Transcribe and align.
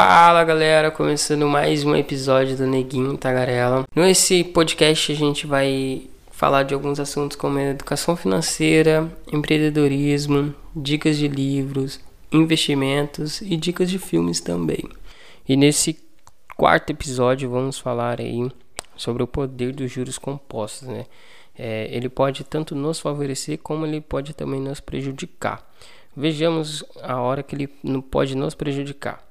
Fala 0.00 0.44
galera, 0.44 0.92
começando 0.92 1.48
mais 1.48 1.82
um 1.82 1.96
episódio 1.96 2.56
do 2.56 2.64
Neguinho 2.68 3.18
Tagarela. 3.18 3.84
Nesse 3.96 4.44
podcast 4.44 5.10
a 5.10 5.14
gente 5.16 5.44
vai 5.44 6.08
falar 6.30 6.62
de 6.62 6.72
alguns 6.72 7.00
assuntos 7.00 7.36
como 7.36 7.58
educação 7.58 8.14
financeira, 8.16 9.10
empreendedorismo, 9.32 10.54
dicas 10.74 11.16
de 11.16 11.26
livros, 11.26 11.98
investimentos 12.30 13.40
e 13.40 13.56
dicas 13.56 13.90
de 13.90 13.98
filmes 13.98 14.40
também. 14.40 14.88
E 15.48 15.56
nesse 15.56 15.98
quarto 16.56 16.90
episódio 16.90 17.50
vamos 17.50 17.76
falar 17.76 18.20
aí 18.20 18.48
sobre 18.94 19.24
o 19.24 19.26
poder 19.26 19.74
dos 19.74 19.90
juros 19.90 20.16
compostos, 20.16 20.86
né? 20.86 21.06
É, 21.58 21.88
ele 21.90 22.08
pode 22.08 22.44
tanto 22.44 22.76
nos 22.76 23.00
favorecer 23.00 23.58
como 23.58 23.84
ele 23.84 24.00
pode 24.00 24.32
também 24.32 24.60
nos 24.60 24.78
prejudicar. 24.78 25.68
Vejamos 26.16 26.84
a 27.02 27.20
hora 27.20 27.42
que 27.42 27.56
ele 27.56 27.68
não 27.82 28.00
pode 28.00 28.36
nos 28.36 28.54
prejudicar. 28.54 29.27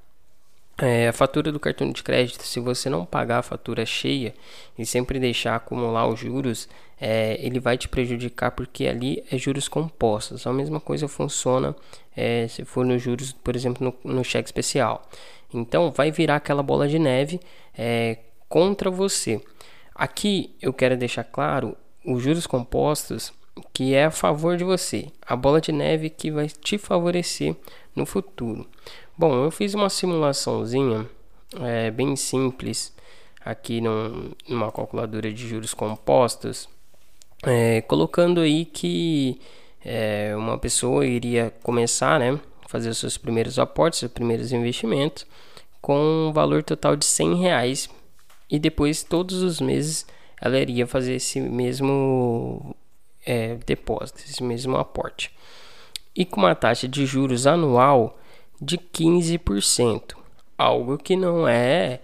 É, 0.79 1.07
a 1.07 1.13
fatura 1.13 1.51
do 1.51 1.59
cartão 1.59 1.91
de 1.91 2.03
crédito, 2.03 2.43
se 2.43 2.59
você 2.59 2.87
não 2.87 3.03
pagar 3.03 3.39
a 3.39 3.43
fatura 3.43 3.83
cheia 3.83 4.35
e 4.77 4.85
sempre 4.85 5.19
deixar 5.19 5.55
acumular 5.55 6.07
os 6.07 6.19
juros, 6.19 6.69
é, 7.01 7.35
ele 7.39 7.59
vai 7.59 7.77
te 7.77 7.89
prejudicar 7.89 8.51
porque 8.51 8.85
ali 8.87 9.23
é 9.31 9.37
juros 9.39 9.67
compostos. 9.67 10.45
A 10.45 10.53
mesma 10.53 10.79
coisa 10.79 11.07
funciona 11.07 11.75
é, 12.15 12.47
se 12.47 12.63
for 12.63 12.85
nos 12.85 13.01
juros, 13.01 13.31
por 13.31 13.55
exemplo, 13.55 13.95
no, 14.03 14.13
no, 14.13 14.23
cheque 14.23 14.47
especial. 14.47 15.09
Então 15.51 15.91
vai 15.91 16.11
virar 16.11 16.35
aquela 16.35 16.61
bola 16.61 16.87
de 16.87 16.99
neve 16.99 17.39
é, 17.75 18.19
contra 18.47 18.91
você. 18.91 19.41
Aqui 19.95 20.55
eu 20.61 20.71
quero 20.71 20.95
deixar 20.95 21.23
claro 21.23 21.75
os 22.05 22.21
juros 22.21 22.45
compostos 22.45 23.33
que 23.73 23.95
é 23.95 24.05
a 24.05 24.11
favor 24.11 24.55
de 24.55 24.63
você, 24.63 25.07
a 25.25 25.35
bola 25.35 25.59
de 25.59 25.71
neve 25.71 26.11
que 26.11 26.29
vai 26.29 26.47
te 26.47 26.77
favorecer 26.77 27.55
no 27.95 28.05
futuro. 28.05 28.67
Bom, 29.19 29.45
eu 29.45 29.49
fiz 29.49 29.73
uma 29.73 29.89
simulaçãozinha 29.89 31.09
é, 31.59 31.89
bem 31.89 32.15
simples 32.15 32.93
aqui 33.43 33.81
num, 33.81 34.31
numa 34.47 34.71
calculadora 34.71 35.33
de 35.33 35.47
juros 35.47 35.73
compostos, 35.73 36.69
é, 37.43 37.81
colocando 37.81 38.41
aí 38.41 38.63
que 38.63 39.41
é, 39.83 40.35
uma 40.37 40.59
pessoa 40.59 41.03
iria 41.03 41.51
começar, 41.63 42.19
né, 42.19 42.39
fazer 42.67 42.89
os 42.89 42.99
seus 42.99 43.17
primeiros 43.17 43.57
aportes, 43.57 43.97
seus 43.97 44.11
primeiros 44.11 44.51
investimentos, 44.51 45.25
com 45.81 45.97
um 46.27 46.31
valor 46.31 46.61
total 46.61 46.95
de 46.95 47.05
100 47.05 47.37
reais 47.37 47.89
e 48.47 48.59
depois 48.59 49.01
todos 49.01 49.41
os 49.41 49.59
meses 49.59 50.05
ela 50.39 50.59
iria 50.59 50.85
fazer 50.85 51.15
esse 51.15 51.41
mesmo 51.41 52.75
é, 53.25 53.55
depósito, 53.65 54.19
esse 54.19 54.43
mesmo 54.43 54.77
aporte. 54.77 55.31
E 56.15 56.23
com 56.23 56.41
uma 56.41 56.53
taxa 56.53 56.87
de 56.87 57.03
juros 57.03 57.47
anual 57.47 58.15
de 58.61 58.77
15%, 58.77 60.15
algo 60.57 60.97
que 60.97 61.15
não 61.15 61.47
é 61.47 62.01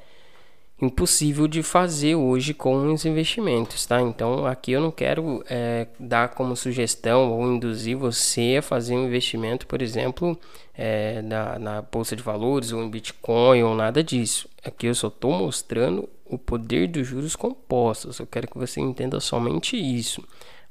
impossível 0.82 1.48
de 1.48 1.64
fazer 1.64 2.16
hoje 2.16 2.54
com 2.54 2.92
os 2.92 3.06
investimentos, 3.06 3.86
tá? 3.86 4.02
Então 4.02 4.46
aqui 4.46 4.74
eu 4.74 4.82
não 4.82 4.92
quero 4.92 5.44
é, 5.50 5.88
dar 6.00 6.30
como 6.30 6.56
sugestão 6.56 7.32
ou 7.32 7.46
induzir 7.54 7.96
você 7.96 8.58
a 8.60 8.62
fazer 8.62 8.96
um 8.96 9.06
investimento, 9.06 9.66
por 9.66 9.82
exemplo, 9.82 10.38
é, 10.74 11.22
na, 11.22 11.58
na 11.58 11.82
bolsa 11.82 12.16
de 12.16 12.24
valores 12.24 12.72
ou 12.72 12.84
em 12.84 12.90
Bitcoin 12.90 13.64
ou 13.64 13.76
nada 13.76 14.04
disso. 14.04 14.50
Aqui 14.64 14.88
eu 14.88 14.96
só 14.96 15.08
estou 15.08 15.32
mostrando 15.32 16.10
o 16.26 16.38
poder 16.38 16.88
dos 16.88 17.08
juros 17.08 17.36
compostos. 17.36 18.20
Eu 18.20 18.28
quero 18.28 18.48
que 18.48 18.58
você 18.58 18.82
entenda 18.82 19.20
somente 19.20 19.78
isso 19.78 20.22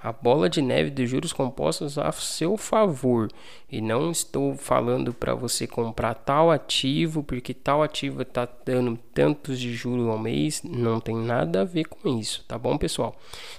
a 0.02 0.12
bola 0.12 0.50
de 0.50 0.60
neve 0.60 0.90
dos 0.90 1.08
juros 1.08 1.32
compostos 1.32 1.96
a 1.96 2.10
seu 2.10 2.56
favor. 2.56 3.28
E 3.70 3.80
não 3.80 4.10
estou 4.10 4.56
falando 4.56 5.14
para 5.14 5.32
você 5.32 5.64
comprar 5.64 6.14
tal 6.14 6.50
ativo, 6.50 7.22
porque 7.22 7.54
tal 7.54 7.82
ativo 7.82 8.22
está 8.22 8.48
dando 8.66 8.98
tantos 9.14 9.60
de 9.60 9.72
juros 9.72 10.08
ao 10.08 10.18
mês. 10.18 10.60
Não 10.64 10.98
tem 10.98 11.14
nada 11.14 11.60
a 11.60 11.64
ver 11.64 11.84
com 11.84 12.18
isso, 12.18 12.44
tá 12.48 12.58
bom, 12.58 12.76
pessoal? 12.76 13.14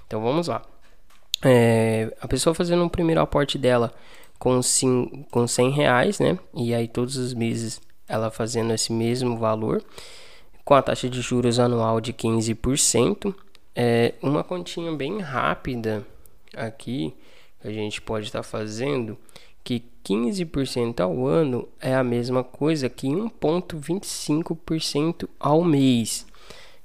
Então 0.06 0.22
vamos 0.22 0.48
lá. 0.48 0.62
É, 1.42 2.14
a 2.20 2.28
pessoa 2.28 2.54
fazendo 2.54 2.84
um 2.84 2.90
primeiro 2.90 3.22
aporte 3.22 3.58
dela 3.58 3.94
com, 4.38 4.62
sim, 4.62 5.26
com 5.32 5.48
100 5.48 5.70
reais, 5.72 6.20
né? 6.20 6.38
E 6.54 6.76
aí 6.76 6.90
todos 6.90 7.16
os 7.16 7.34
meses 7.34 7.82
ela 8.06 8.30
fazendo 8.30 8.74
esse 8.74 8.92
mesmo 8.92 9.38
valor, 9.38 9.82
com 10.66 10.74
a 10.74 10.82
taxa 10.82 11.10
de 11.10 11.22
juros 11.22 11.58
anual 11.58 12.02
de 12.02 12.12
15%. 12.12 13.34
É 13.76 14.14
uma 14.22 14.44
continha 14.44 14.92
bem 14.92 15.20
rápida 15.20 16.06
aqui 16.56 17.14
a 17.64 17.72
gente 17.72 18.02
pode 18.02 18.26
estar 18.26 18.44
fazendo 18.44 19.18
que 19.64 19.82
15% 20.04 21.00
ao 21.00 21.26
ano 21.26 21.70
é 21.80 21.96
a 21.96 22.04
mesma 22.04 22.44
coisa 22.44 22.90
que 22.90 23.08
1,25% 23.08 25.30
ao 25.40 25.64
mês. 25.64 26.28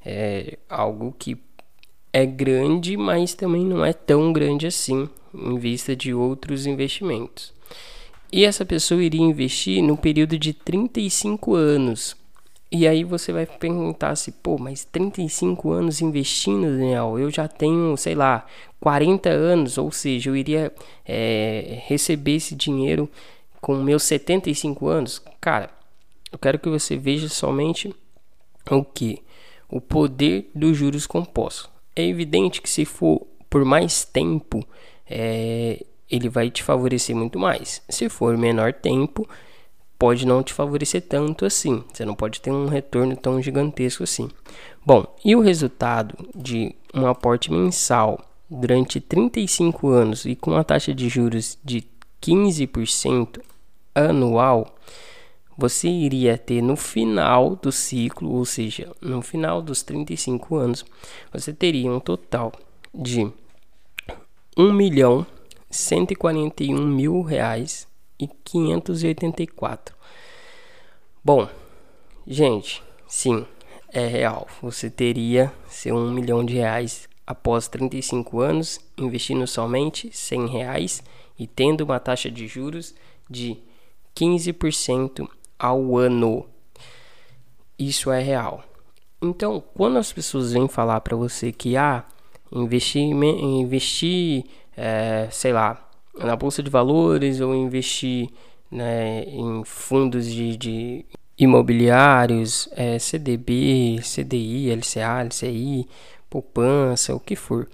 É 0.05 0.57
algo 0.69 1.13
que 1.19 1.37
é 2.13 2.25
grande, 2.25 2.97
mas 2.97 3.35
também 3.35 3.65
não 3.65 3.85
é 3.85 3.93
tão 3.93 4.33
grande 4.33 4.65
assim 4.67 5.11
em 5.35 5.59
vista 5.59 5.97
de 5.97 6.15
outros 6.15 6.65
investimentos. 6.67 7.53
E 8.33 8.45
essa 8.45 8.65
pessoa 8.65 9.03
iria 9.03 9.21
investir 9.21 9.83
no 9.83 9.97
período 9.97 10.39
de 10.39 10.53
35 10.53 11.55
anos, 11.55 12.17
e 12.71 12.87
aí 12.87 13.03
você 13.03 13.33
vai 13.33 13.47
perguntar 13.47 14.15
se, 14.17 14.31
pô, 14.31 14.59
mas 14.59 14.85
35 14.85 15.71
anos 15.71 16.03
investindo, 16.03 16.67
Daniel, 16.67 17.19
eu 17.19 17.31
já 17.31 17.49
tenho, 17.49 17.97
sei 17.97 18.15
lá, 18.15 18.45
40 18.81 19.31
anos, 19.31 19.79
ou 19.79 19.91
seja, 19.91 20.29
eu 20.29 20.37
iria 20.37 20.73
é, 21.07 21.83
receber 21.87 22.37
esse 22.37 22.55
dinheiro 22.55 23.09
com 23.61 23.77
meus 23.77 24.03
75 24.03 24.87
anos. 24.87 25.23
Cara, 25.41 25.71
eu 26.31 26.39
quero 26.39 26.59
que 26.59 26.69
você 26.69 26.97
veja 26.97 27.29
somente 27.29 27.95
o 28.71 28.85
que? 28.85 29.23
O 29.71 29.81
poder 29.81 30.51
dos 30.55 30.77
juros 30.77 31.07
compostos. 31.07 31.71
É 31.97 32.05
evidente 32.05 32.61
que 32.61 32.69
se 32.69 32.85
for 32.85 33.27
por 33.49 33.65
mais 33.65 34.05
tempo, 34.05 34.63
é, 35.09 35.85
ele 36.11 36.29
vai 36.29 36.51
te 36.51 36.63
favorecer 36.63 37.17
muito 37.17 37.39
mais. 37.39 37.83
Se 37.89 38.11
for 38.11 38.37
menor 38.37 38.75
tempo, 38.75 39.27
pode 39.99 40.27
não 40.27 40.43
te 40.43 40.53
favorecer 40.53 41.03
tanto 41.03 41.45
assim. 41.45 41.83
Você 41.93 42.05
não 42.05 42.15
pode 42.15 42.41
ter 42.41 42.51
um 42.51 42.67
retorno 42.67 43.17
tão 43.17 43.43
gigantesco 43.43 44.05
assim. 44.05 44.31
Bom, 44.87 45.05
e 45.25 45.35
o 45.35 45.41
resultado 45.41 46.17
de 46.35 46.75
um 46.95 47.07
aporte 47.07 47.51
mensal 47.51 48.25
durante 48.49 49.01
35 49.01 49.89
anos 49.89 50.25
e 50.25 50.37
com 50.37 50.53
uma 50.53 50.65
taxa 50.65 50.95
de 50.95 51.09
juros 51.09 51.59
de 51.65 51.85
15% 52.23 53.41
anual, 53.95 54.77
você 55.57 55.89
iria 55.89 56.39
ter 56.39 56.63
no 56.63 56.77
final 56.77 57.57
do 57.57 57.73
ciclo, 57.73 58.31
ou 58.31 58.45
seja, 58.45 58.91
no 59.01 59.21
final 59.21 59.61
dos 59.61 59.83
35 59.83 60.55
anos, 60.55 60.85
você 61.33 61.53
teria 61.53 61.91
um 61.91 61.99
total 61.99 62.53
de 62.95 63.31
1 64.57 64.73
milhão 64.73 65.27
141 65.69 66.87
mil 66.87 67.21
reais 67.23 67.88
e 68.19 68.27
584. 68.27 69.97
Bom, 71.25 71.49
gente, 72.27 72.83
sim, 73.07 73.47
é 73.93 74.07
real. 74.07 74.47
Você 74.63 74.91
teria 74.91 75.53
seu 75.69 75.97
um 75.97 76.11
milhão 76.11 76.45
de 76.45 76.55
reais 76.55 77.09
após 77.27 77.69
35 77.69 78.41
anos, 78.41 78.81
investindo 78.97 79.47
somente 79.47 80.11
100 80.13 80.47
reais 80.47 81.03
e 81.39 81.47
tendo 81.47 81.83
uma 81.83 82.01
taxa 82.01 82.31
de 82.31 82.47
juros 82.47 82.95
de 83.29 83.59
15% 84.17 85.29
ao 85.59 85.97
ano. 85.97 86.47
Isso 87.79 88.11
é 88.11 88.21
real. 88.21 88.65
Então, 89.21 89.63
quando 89.75 89.99
as 89.99 90.13
pessoas 90.13 90.53
vêm 90.53 90.69
falar 90.69 91.01
para 91.01 91.17
você 91.17 91.53
que 91.53 91.77
ah, 91.77 92.05
investir, 92.51 93.03
investir 93.03 94.45
é, 94.77 95.29
sei 95.31 95.53
lá, 95.53 95.88
na 96.19 96.37
bolsa 96.37 96.63
de 96.63 96.71
valores 96.71 97.41
ou 97.41 97.55
investir 97.55 98.31
né, 98.71 99.25
em 99.25 99.63
fundos 99.65 100.27
de, 100.27 100.57
de 100.57 101.07
imobiliários, 101.39 102.69
é, 102.73 102.99
CDB, 102.99 104.01
CDI, 104.03 104.71
LCA, 104.73 105.23
LCI, 105.25 105.89
poupança, 106.29 107.15
o 107.15 107.21
que 107.21 107.37
for. 107.37 107.69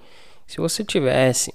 Se 0.46 0.58
você 0.58 0.84
tivesse 0.84 1.52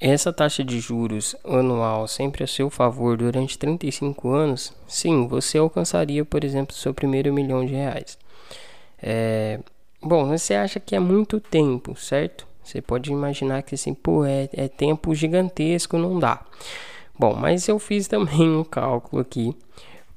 essa 0.00 0.32
taxa 0.32 0.62
de 0.64 0.78
juros 0.78 1.34
anual 1.44 2.06
sempre 2.06 2.44
a 2.44 2.46
seu 2.46 2.70
favor 2.70 3.16
durante 3.16 3.58
35 3.58 4.28
anos, 4.30 4.72
sim, 4.86 5.26
você 5.26 5.58
alcançaria, 5.58 6.24
por 6.24 6.44
exemplo, 6.44 6.74
seu 6.74 6.94
primeiro 6.94 7.32
milhão 7.32 7.66
de 7.66 7.74
reais. 7.74 8.18
É, 9.02 9.60
bom, 10.00 10.26
você 10.26 10.54
acha 10.54 10.80
que 10.80 10.94
é 10.94 11.00
muito 11.00 11.40
tempo, 11.40 11.96
certo? 11.96 12.46
Você 12.68 12.82
pode 12.82 13.10
imaginar 13.10 13.62
que 13.62 13.74
assim, 13.74 13.94
pô, 13.94 14.26
é, 14.26 14.46
é 14.52 14.68
tempo 14.68 15.14
gigantesco, 15.14 15.96
não 15.96 16.18
dá. 16.18 16.44
Bom, 17.18 17.34
mas 17.34 17.66
eu 17.66 17.78
fiz 17.78 18.06
também 18.06 18.46
um 18.46 18.62
cálculo 18.62 19.22
aqui 19.22 19.56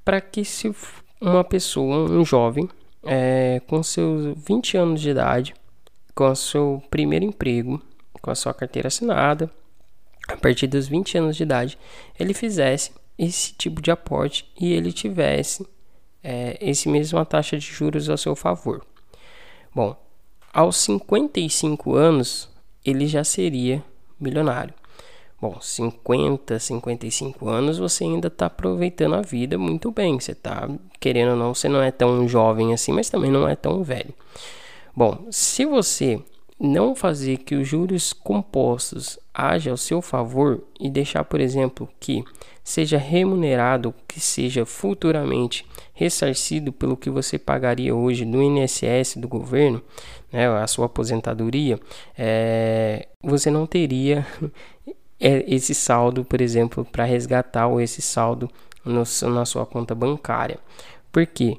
para 0.03 0.19
que 0.19 0.43
se 0.43 0.75
uma 1.21 1.45
pessoa, 1.45 2.11
um 2.11 2.25
jovem, 2.25 2.67
é, 3.03 3.61
com 3.67 3.81
seus 3.81 4.37
20 4.45 4.75
anos 4.75 4.99
de 4.99 5.11
idade, 5.11 5.53
com 6.13 6.29
o 6.29 6.35
seu 6.35 6.83
primeiro 6.91 7.23
emprego, 7.23 7.81
com 8.21 8.29
a 8.29 8.35
sua 8.35 8.53
carteira 8.53 8.89
assinada, 8.89 9.49
a 10.27 10.35
partir 10.35 10.67
dos 10.67 10.89
20 10.89 11.19
anos 11.19 11.37
de 11.37 11.43
idade, 11.43 11.77
ele 12.19 12.33
fizesse 12.33 12.91
esse 13.17 13.53
tipo 13.53 13.81
de 13.81 13.91
aporte 13.91 14.51
e 14.59 14.73
ele 14.73 14.91
tivesse 14.91 15.65
é, 16.21 16.57
esse 16.59 16.89
mesma 16.89 17.23
taxa 17.25 17.57
de 17.57 17.65
juros 17.65 18.09
a 18.09 18.17
seu 18.17 18.35
favor. 18.35 18.85
Bom, 19.73 19.95
aos 20.53 20.77
55 20.77 21.95
anos 21.95 22.49
ele 22.85 23.07
já 23.07 23.23
seria 23.23 23.83
milionário. 24.19 24.73
Bom, 25.39 25.59
50, 25.59 26.59
55 26.59 27.49
anos 27.49 27.79
você 27.79 28.03
ainda 28.03 28.27
está 28.27 28.45
aproveitando 28.45 29.15
a 29.15 29.21
vida 29.21 29.57
muito 29.57 29.89
bem. 29.89 30.19
Você 30.19 30.33
está 30.33 30.69
querendo 30.99 31.31
ou 31.31 31.35
não, 31.35 31.55
você 31.55 31.67
não 31.67 31.81
é 31.81 31.89
tão 31.89 32.27
jovem 32.27 32.73
assim, 32.73 32.91
mas 32.91 33.09
também 33.09 33.31
não 33.31 33.47
é 33.47 33.55
tão 33.55 33.83
velho. 33.83 34.13
Bom, 34.95 35.25
se 35.31 35.65
você 35.65 36.21
não 36.63 36.93
fazer 36.93 37.37
que 37.37 37.55
os 37.55 37.67
juros 37.67 38.13
compostos 38.13 39.17
haja 39.33 39.71
ao 39.71 39.77
seu 39.77 39.99
favor 39.99 40.61
e 40.79 40.91
deixar, 40.91 41.23
por 41.23 41.41
exemplo, 41.41 41.89
que 41.99 42.23
seja 42.63 42.99
remunerado, 42.99 43.91
que 44.07 44.19
seja 44.19 44.63
futuramente 44.63 45.65
ressarcido 45.91 46.71
pelo 46.71 46.95
que 46.95 47.09
você 47.09 47.39
pagaria 47.39 47.95
hoje 47.95 48.25
no 48.25 48.43
INSS 48.43 49.17
do 49.17 49.27
governo, 49.27 49.81
né, 50.31 50.47
a 50.47 50.67
sua 50.67 50.85
aposentadoria, 50.85 51.79
é, 52.15 53.07
você 53.23 53.49
não 53.49 53.65
teria 53.65 54.23
é, 55.19 55.43
esse 55.47 55.73
saldo, 55.73 56.23
por 56.23 56.41
exemplo, 56.41 56.85
para 56.85 57.05
resgatar 57.05 57.65
ou 57.65 57.81
esse 57.81 58.03
saldo 58.03 58.47
no, 58.85 59.01
na 59.33 59.45
sua 59.45 59.65
conta 59.65 59.95
bancária. 59.95 60.59
Por 61.11 61.25
quê? 61.25 61.57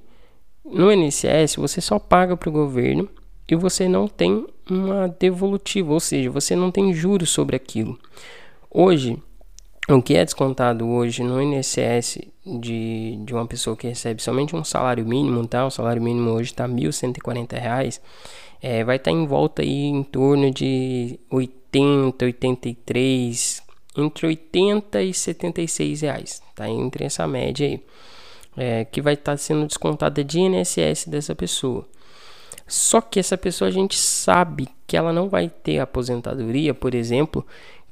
No 0.65 0.93
INSS 0.93 1.57
você 1.57 1.81
só 1.81 1.99
paga 1.99 2.37
para 2.37 2.49
o 2.49 2.53
governo 2.53 3.09
e 3.49 3.57
você 3.57 3.89
não 3.89 4.07
tem 4.07 4.47
uma 4.69 5.09
devolutiva, 5.09 5.93
ou 5.93 6.01
seja, 6.01 6.31
você 6.31 6.55
não 6.55 6.71
tem 6.71 6.93
juros 6.93 7.31
sobre 7.31 7.57
aquilo. 7.57 7.99
Hoje, 8.71 9.19
o 9.89 10.01
que 10.01 10.15
é 10.15 10.25
descontado 10.25 10.89
hoje 10.89 11.23
no 11.23 11.43
INSS 11.43 12.19
de, 12.47 13.19
de 13.25 13.35
uma 13.35 13.47
pessoa 13.47 13.77
que 13.77 13.89
recebe 13.89 14.23
somente 14.23 14.55
um 14.55 14.65
salário 14.65 15.05
mínimo, 15.05 15.47
tá? 15.47 15.67
O 15.67 15.71
salário 15.71 16.01
mínimo 16.01 16.31
hoje 16.31 16.53
está 16.53 16.67
R$ 16.67 16.73
1.140, 16.73 18.01
é, 18.63 18.85
vai 18.85 18.97
estar 18.97 19.11
tá 19.11 19.17
em 19.17 19.27
volta 19.27 19.63
aí 19.63 19.87
em 19.87 20.05
torno 20.05 20.51
de 20.51 21.19
80, 21.31 22.25
83, 22.25 23.63
entre 23.97 24.27
80 24.27 25.03
e 25.03 25.13
76 25.13 26.01
reais, 26.03 26.43
tá? 26.55 26.69
Entre 26.69 27.05
essa 27.05 27.27
média 27.27 27.67
aí, 27.67 27.83
é, 28.57 28.85
que 28.85 29.03
vai 29.03 29.15
estar 29.15 29.33
tá 29.33 29.37
sendo 29.37 29.67
descontada 29.67 30.23
de 30.23 30.39
INSS 30.39 31.09
dessa 31.09 31.35
pessoa. 31.35 31.87
Só 32.67 33.01
que 33.01 33.21
essa 33.21 33.37
pessoa 33.37 33.69
a 33.69 33.73
gente 33.73 33.99
sabe 33.99 34.69
que 34.87 34.97
ela 34.97 35.13
não 35.13 35.29
vai 35.29 35.49
ter 35.49 35.79
aposentadoria, 35.79 36.73
por 36.75 36.95
exemplo, 36.95 37.47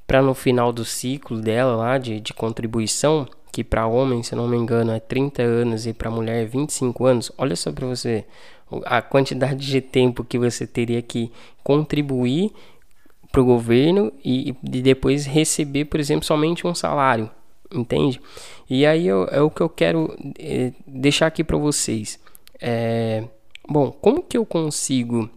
para 0.06 0.22
no 0.22 0.34
final 0.34 0.72
do 0.72 0.84
ciclo 0.84 1.40
dela 1.40 1.76
lá 1.76 1.99
de, 1.99 2.20
de 2.20 2.34
contribuição, 2.34 3.28
que 3.52 3.64
para 3.64 3.87
homem, 3.87 4.22
se 4.22 4.34
não 4.34 4.49
me 4.49 4.56
engano, 4.56 4.93
é 4.93 5.00
30 5.00 5.43
anos 5.43 5.87
e 5.87 5.93
para 5.93 6.11
mulher 6.11 6.43
é 6.43 6.46
25 6.46 7.05
anos. 7.05 7.32
Olha 7.37 7.56
só 7.56 7.72
para 7.72 7.87
você 7.87 8.25
a 8.87 9.02
quantidade 9.02 9.67
de 9.67 9.81
tempo 9.81 10.25
que 10.25 10.38
você 10.38 10.67
teria 10.67 11.02
que 11.02 11.31
contribuir 11.62 12.52
para 13.31 13.40
o 13.40 13.44
governo 13.44 14.12
e, 14.25 14.50
e, 14.50 14.82
depois 14.82 15.26
receber, 15.26 15.84
por 15.87 16.00
exemplo, 16.00 16.25
somente 16.25 16.66
um 16.66 16.75
salário, 16.75 17.31
entende? 17.73 18.20
E 18.69 18.84
aí 18.84 19.06
eu, 19.06 19.25
é 19.31 19.40
o 19.40 19.50
que 19.50 19.61
eu 19.61 19.69
quero 19.69 20.16
é, 20.38 20.73
deixar 20.87 21.26
aqui 21.26 21.44
para 21.44 21.56
vocês. 21.56 22.19
É, 22.61 23.25
Bom, 23.72 23.93
como 23.93 24.20
que 24.20 24.37
eu 24.37 24.44
consigo 24.44 25.31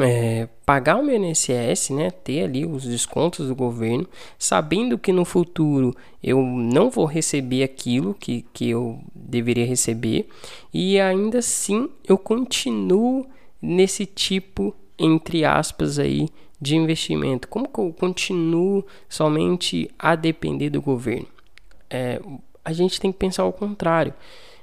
é, 0.00 0.48
pagar 0.64 0.96
o 0.96 1.04
meu 1.04 1.22
INSS, 1.22 1.90
né, 1.90 2.10
ter 2.10 2.44
ali 2.44 2.64
os 2.64 2.84
descontos 2.84 3.46
do 3.46 3.54
governo, 3.54 4.08
sabendo 4.38 4.96
que 4.96 5.12
no 5.12 5.22
futuro 5.22 5.94
eu 6.24 6.42
não 6.42 6.88
vou 6.88 7.04
receber 7.04 7.62
aquilo 7.62 8.14
que, 8.14 8.46
que 8.54 8.70
eu 8.70 8.98
deveria 9.14 9.66
receber 9.66 10.30
e 10.72 10.98
ainda 10.98 11.40
assim 11.40 11.90
eu 12.06 12.16
continuo 12.16 13.26
nesse 13.60 14.06
tipo, 14.06 14.74
entre 14.98 15.44
aspas, 15.44 15.98
aí, 15.98 16.30
de 16.58 16.74
investimento? 16.74 17.48
Como 17.48 17.68
que 17.68 17.78
eu 17.78 17.92
continuo 17.92 18.82
somente 19.10 19.90
a 19.98 20.16
depender 20.16 20.70
do 20.70 20.80
governo? 20.80 21.28
É, 21.90 22.18
a 22.64 22.72
gente 22.72 22.98
tem 22.98 23.12
que 23.12 23.18
pensar 23.18 23.42
ao 23.42 23.52
contrário, 23.52 24.14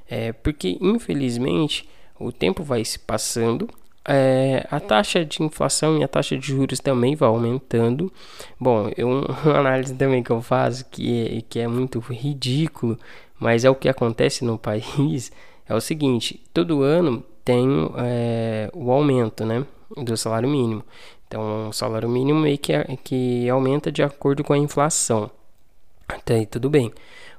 é, 0.09 0.33
porque 0.33 0.79
infelizmente 0.81 1.87
o 2.19 2.31
tempo 2.31 2.63
vai 2.63 2.83
se 2.83 2.99
passando, 2.99 3.69
é, 4.07 4.67
a 4.69 4.79
taxa 4.79 5.25
de 5.25 5.41
inflação 5.41 5.97
e 5.97 6.03
a 6.03 6.07
taxa 6.07 6.37
de 6.37 6.47
juros 6.47 6.79
também 6.79 7.15
vai 7.15 7.27
aumentando. 7.27 8.11
Bom, 8.59 8.91
eu, 8.95 9.07
uma 9.43 9.57
análise 9.57 9.95
também 9.95 10.21
que 10.21 10.31
eu 10.31 10.41
faço 10.41 10.85
que 10.85 11.37
é, 11.37 11.41
que 11.41 11.59
é 11.59 11.67
muito 11.67 11.99
ridículo, 11.99 12.97
mas 13.39 13.65
é 13.65 13.69
o 13.69 13.75
que 13.75 13.89
acontece 13.89 14.45
no 14.45 14.57
país, 14.59 15.31
é 15.67 15.73
o 15.73 15.81
seguinte, 15.81 16.41
todo 16.53 16.83
ano 16.83 17.23
tem 17.43 17.67
é, 17.97 18.69
o 18.73 18.91
aumento 18.91 19.45
né, 19.45 19.65
do 19.97 20.15
salário 20.15 20.49
mínimo. 20.49 20.83
Então, 21.27 21.69
o 21.69 21.73
salário 21.73 22.07
mínimo 22.07 22.39
meio 22.39 22.57
que, 22.57 22.73
que 23.03 23.49
aumenta 23.49 23.91
de 23.91 24.03
acordo 24.03 24.43
com 24.43 24.53
a 24.53 24.57
inflação. 24.57 25.29
Até 26.25 26.35
aí 26.35 26.45
tudo 26.47 26.71
bem. 26.71 26.91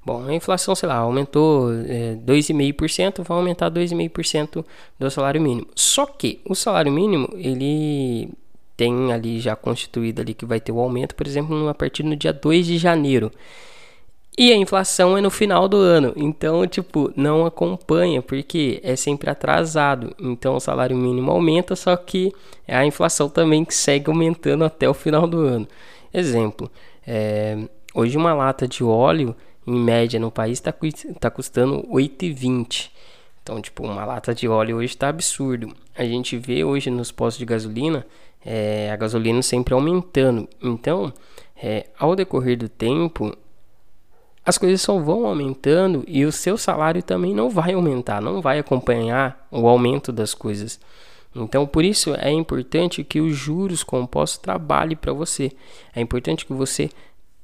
Bom, 0.04 0.24
a 0.24 0.32
inflação, 0.32 0.76
sei 0.76 0.88
lá, 0.88 0.98
aumentou 0.98 1.72
é, 1.72 2.14
2,5%, 2.24 3.24
vai 3.24 3.36
aumentar 3.36 3.68
2,5% 3.68 4.64
do 4.96 5.10
salário 5.10 5.40
mínimo. 5.42 5.66
Só 5.74 6.06
que 6.06 6.40
o 6.44 6.54
salário 6.54 6.92
mínimo, 6.92 7.28
ele 7.34 8.30
tem 8.76 9.12
ali 9.12 9.40
já 9.40 9.56
constituído 9.56 10.22
ali 10.22 10.32
que 10.32 10.46
vai 10.46 10.60
ter 10.60 10.70
o 10.70 10.78
aumento, 10.78 11.16
por 11.16 11.26
exemplo, 11.26 11.68
a 11.68 11.74
partir 11.74 12.04
do 12.04 12.14
dia 12.14 12.32
2 12.32 12.64
de 12.64 12.78
janeiro. 12.78 13.32
E 14.38 14.52
a 14.52 14.56
inflação 14.56 15.18
é 15.18 15.20
no 15.20 15.30
final 15.30 15.66
do 15.66 15.78
ano, 15.78 16.12
então, 16.14 16.64
tipo, 16.66 17.10
não 17.16 17.44
acompanha, 17.44 18.22
porque 18.22 18.80
é 18.84 18.94
sempre 18.94 19.30
atrasado. 19.30 20.14
Então, 20.20 20.54
o 20.54 20.60
salário 20.60 20.96
mínimo 20.96 21.32
aumenta, 21.32 21.74
só 21.74 21.96
que 21.96 22.32
a 22.68 22.84
inflação 22.84 23.28
também 23.28 23.66
segue 23.68 24.08
aumentando 24.08 24.64
até 24.64 24.88
o 24.88 24.94
final 24.94 25.26
do 25.26 25.40
ano. 25.40 25.66
Exemplo, 26.12 26.70
é, 27.06 27.58
hoje 27.96 28.16
uma 28.16 28.34
lata 28.34 28.68
de 28.68 28.84
óleo 28.84 29.34
em 29.66 29.78
média 29.78 30.20
no 30.20 30.30
país 30.30 30.58
está 30.58 30.72
tá 31.18 31.30
custando 31.30 31.82
8,20. 31.88 32.90
Então, 33.42 33.60
tipo, 33.60 33.84
uma 33.84 34.04
lata 34.04 34.34
de 34.34 34.46
óleo 34.46 34.76
hoje 34.76 34.88
está 34.94 35.08
absurdo. 35.08 35.74
A 35.96 36.04
gente 36.04 36.36
vê 36.36 36.62
hoje 36.62 36.90
nos 36.90 37.10
postos 37.10 37.38
de 37.38 37.46
gasolina 37.46 38.06
é, 38.44 38.90
a 38.92 38.96
gasolina 38.96 39.42
sempre 39.42 39.74
aumentando. 39.74 40.48
Então, 40.62 41.12
é, 41.56 41.86
ao 41.98 42.14
decorrer 42.14 42.56
do 42.56 42.68
tempo, 42.68 43.36
as 44.44 44.56
coisas 44.56 44.80
só 44.80 44.96
vão 44.98 45.26
aumentando 45.26 46.04
e 46.06 46.24
o 46.24 46.30
seu 46.30 46.56
salário 46.56 47.02
também 47.02 47.34
não 47.34 47.50
vai 47.50 47.72
aumentar, 47.72 48.20
não 48.20 48.40
vai 48.40 48.60
acompanhar 48.60 49.48
o 49.50 49.66
aumento 49.66 50.12
das 50.12 50.32
coisas. 50.32 50.78
Então, 51.34 51.66
por 51.66 51.84
isso 51.84 52.14
é 52.14 52.30
importante 52.30 53.02
que 53.02 53.20
os 53.20 53.36
juros 53.36 53.82
compostos 53.82 54.38
trabalhem 54.38 54.96
para 54.96 55.12
você. 55.12 55.50
É 55.94 56.00
importante 56.00 56.46
que 56.46 56.52
você 56.52 56.88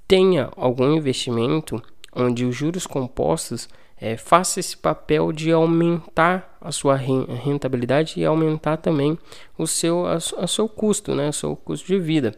tenha 0.07 0.51
algum 0.57 0.93
investimento 0.93 1.83
onde 2.15 2.45
os 2.45 2.55
juros 2.55 2.87
compostos 2.87 3.69
é, 4.01 4.17
faça 4.17 4.59
esse 4.59 4.77
papel 4.77 5.33
de 5.33 5.53
aumentar 5.53 6.59
a 6.61 6.73
sua 6.73 6.97
rentabilidade 6.97 8.19
e 8.19 8.25
aumentar 8.25 8.77
também 8.77 9.17
o 9.57 9.67
seu, 9.67 10.07
a, 10.07 10.15
a 10.15 10.47
seu 10.47 10.69
custo, 10.69 11.15
né, 11.15 11.29
o 11.29 11.33
seu 11.33 11.55
custo 11.55 11.87
de 11.87 11.99
vida. 11.99 12.35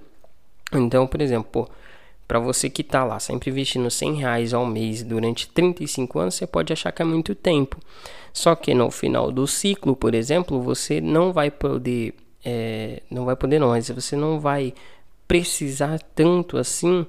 Então, 0.72 1.06
por 1.06 1.22
exemplo, 1.22 1.68
para 2.26 2.38
você 2.38 2.68
que 2.68 2.82
está 2.82 3.04
lá 3.04 3.18
sempre 3.18 3.50
investindo 3.50 3.90
100 3.90 4.14
reais 4.14 4.54
ao 4.54 4.66
mês 4.66 5.02
durante 5.02 5.48
35 5.48 6.18
anos, 6.18 6.34
você 6.34 6.46
pode 6.46 6.72
achar 6.72 6.92
que 6.92 7.02
é 7.02 7.04
muito 7.04 7.34
tempo. 7.34 7.78
Só 8.32 8.54
que 8.54 8.74
no 8.74 8.90
final 8.90 9.30
do 9.30 9.46
ciclo, 9.46 9.94
por 9.94 10.14
exemplo, 10.14 10.60
você 10.60 11.00
não 11.00 11.32
vai 11.32 11.50
poder, 11.50 12.14
é, 12.44 13.02
não 13.10 13.24
vai 13.24 13.36
poder 13.36 13.58
não, 13.58 13.68
mas 13.68 13.88
você 13.88 14.16
não 14.16 14.40
vai 14.40 14.74
precisar 15.26 15.98
tanto 16.14 16.58
assim 16.58 17.06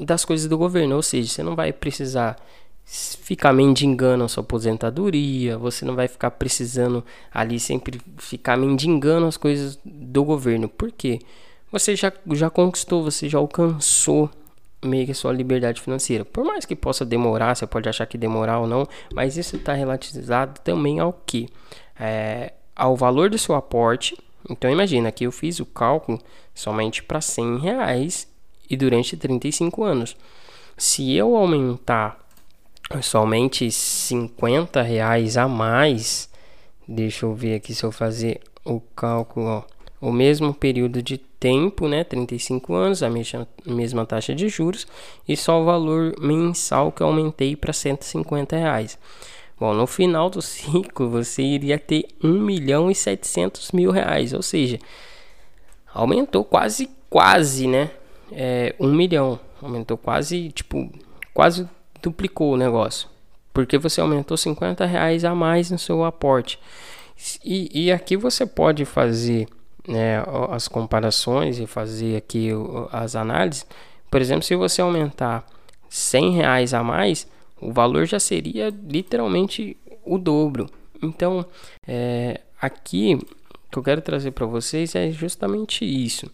das 0.00 0.24
coisas 0.24 0.48
do 0.48 0.56
governo, 0.56 0.96
ou 0.96 1.02
seja, 1.02 1.28
você 1.28 1.42
não 1.42 1.54
vai 1.54 1.72
precisar 1.72 2.36
ficar 2.84 3.52
mendigando 3.52 4.24
a 4.24 4.28
sua 4.28 4.42
aposentadoria, 4.42 5.56
você 5.56 5.84
não 5.84 5.94
vai 5.94 6.08
ficar 6.08 6.32
precisando 6.32 7.04
ali 7.32 7.60
sempre 7.60 8.00
ficar 8.18 8.56
mendigando 8.56 9.26
as 9.26 9.36
coisas 9.36 9.78
do 9.84 10.24
governo. 10.24 10.68
Por 10.68 10.90
quê? 10.90 11.20
Você 11.70 11.94
já, 11.94 12.12
já 12.32 12.50
conquistou, 12.50 13.04
você 13.04 13.28
já 13.28 13.38
alcançou 13.38 14.28
meio 14.82 15.06
que 15.06 15.12
a 15.12 15.14
sua 15.14 15.32
liberdade 15.32 15.80
financeira. 15.80 16.24
Por 16.24 16.44
mais 16.44 16.64
que 16.64 16.74
possa 16.74 17.04
demorar, 17.04 17.54
você 17.54 17.66
pode 17.66 17.88
achar 17.88 18.06
que 18.06 18.18
demorar 18.18 18.58
ou 18.58 18.66
não, 18.66 18.88
mas 19.14 19.36
isso 19.36 19.54
está 19.54 19.72
relativizado 19.72 20.60
também 20.60 20.98
ao 20.98 21.12
que? 21.12 21.48
É, 21.98 22.54
ao 22.74 22.96
valor 22.96 23.30
do 23.30 23.38
seu 23.38 23.54
aporte. 23.54 24.16
Então 24.48 24.70
imagina 24.70 25.12
que 25.12 25.24
eu 25.24 25.30
fiz 25.30 25.60
o 25.60 25.66
cálculo 25.66 26.18
somente 26.54 27.02
para 27.02 27.20
100 27.20 27.58
reais 27.58 28.29
e 28.70 28.76
durante 28.76 29.16
35 29.16 29.82
anos. 29.82 30.16
Se 30.76 31.14
eu 31.14 31.36
aumentar 31.36 32.24
somente 33.02 33.70
50 33.70 34.80
reais 34.80 35.36
a 35.36 35.46
mais, 35.46 36.30
deixa 36.88 37.26
eu 37.26 37.34
ver 37.34 37.56
aqui 37.56 37.74
se 37.74 37.84
eu 37.84 37.92
fazer 37.92 38.40
o 38.64 38.80
cálculo, 38.80 39.46
ó, 39.46 39.62
o 40.00 40.10
mesmo 40.10 40.54
período 40.54 41.02
de 41.02 41.18
tempo, 41.18 41.88
né, 41.88 42.04
35 42.04 42.74
anos, 42.74 43.02
a 43.02 43.10
mesma, 43.10 43.46
mesma 43.66 44.06
taxa 44.06 44.34
de 44.34 44.48
juros 44.48 44.86
e 45.28 45.36
só 45.36 45.60
o 45.60 45.64
valor 45.64 46.14
mensal 46.20 46.92
que 46.92 47.02
eu 47.02 47.06
aumentei 47.06 47.56
para 47.56 47.72
150 47.72 48.56
reais. 48.56 48.98
Bom, 49.58 49.74
no 49.74 49.86
final 49.86 50.30
do 50.30 50.40
ciclo 50.42 51.10
você 51.10 51.42
iria 51.42 51.78
ter 51.78 52.06
1 52.22 52.28
milhão 52.28 52.90
e 52.90 52.94
700 52.94 53.72
mil 53.72 53.90
reais, 53.90 54.32
ou 54.32 54.42
seja, 54.42 54.78
aumentou 55.92 56.44
quase, 56.44 56.88
quase, 57.08 57.66
né? 57.66 57.90
É, 58.32 58.74
1 58.78 58.92
milhão, 58.92 59.38
aumentou 59.62 59.96
quase, 59.96 60.50
tipo, 60.50 60.90
quase 61.34 61.68
duplicou 62.02 62.52
o 62.52 62.56
negócio, 62.56 63.08
porque 63.52 63.78
você 63.78 64.00
aumentou 64.00 64.36
50 64.36 64.84
reais 64.86 65.24
a 65.24 65.34
mais 65.34 65.70
no 65.70 65.78
seu 65.78 66.04
aporte. 66.04 66.58
E, 67.44 67.86
e 67.86 67.92
aqui 67.92 68.16
você 68.16 68.46
pode 68.46 68.84
fazer 68.84 69.46
né, 69.86 70.22
as 70.50 70.68
comparações 70.68 71.58
e 71.58 71.66
fazer 71.66 72.16
aqui 72.16 72.50
as 72.90 73.14
análises. 73.14 73.66
Por 74.10 74.20
exemplo, 74.20 74.42
se 74.42 74.56
você 74.56 74.80
aumentar 74.80 75.44
100 75.88 76.30
reais 76.32 76.72
a 76.72 76.82
mais, 76.82 77.26
o 77.60 77.72
valor 77.72 78.06
já 78.06 78.18
seria 78.18 78.72
literalmente 78.88 79.76
o 80.04 80.18
dobro. 80.18 80.66
Então, 81.02 81.44
é, 81.86 82.40
aqui 82.60 83.18
que 83.70 83.78
eu 83.78 83.82
quero 83.82 84.00
trazer 84.00 84.32
para 84.32 84.46
vocês 84.46 84.94
é 84.94 85.10
justamente 85.10 85.84
isso. 85.84 86.30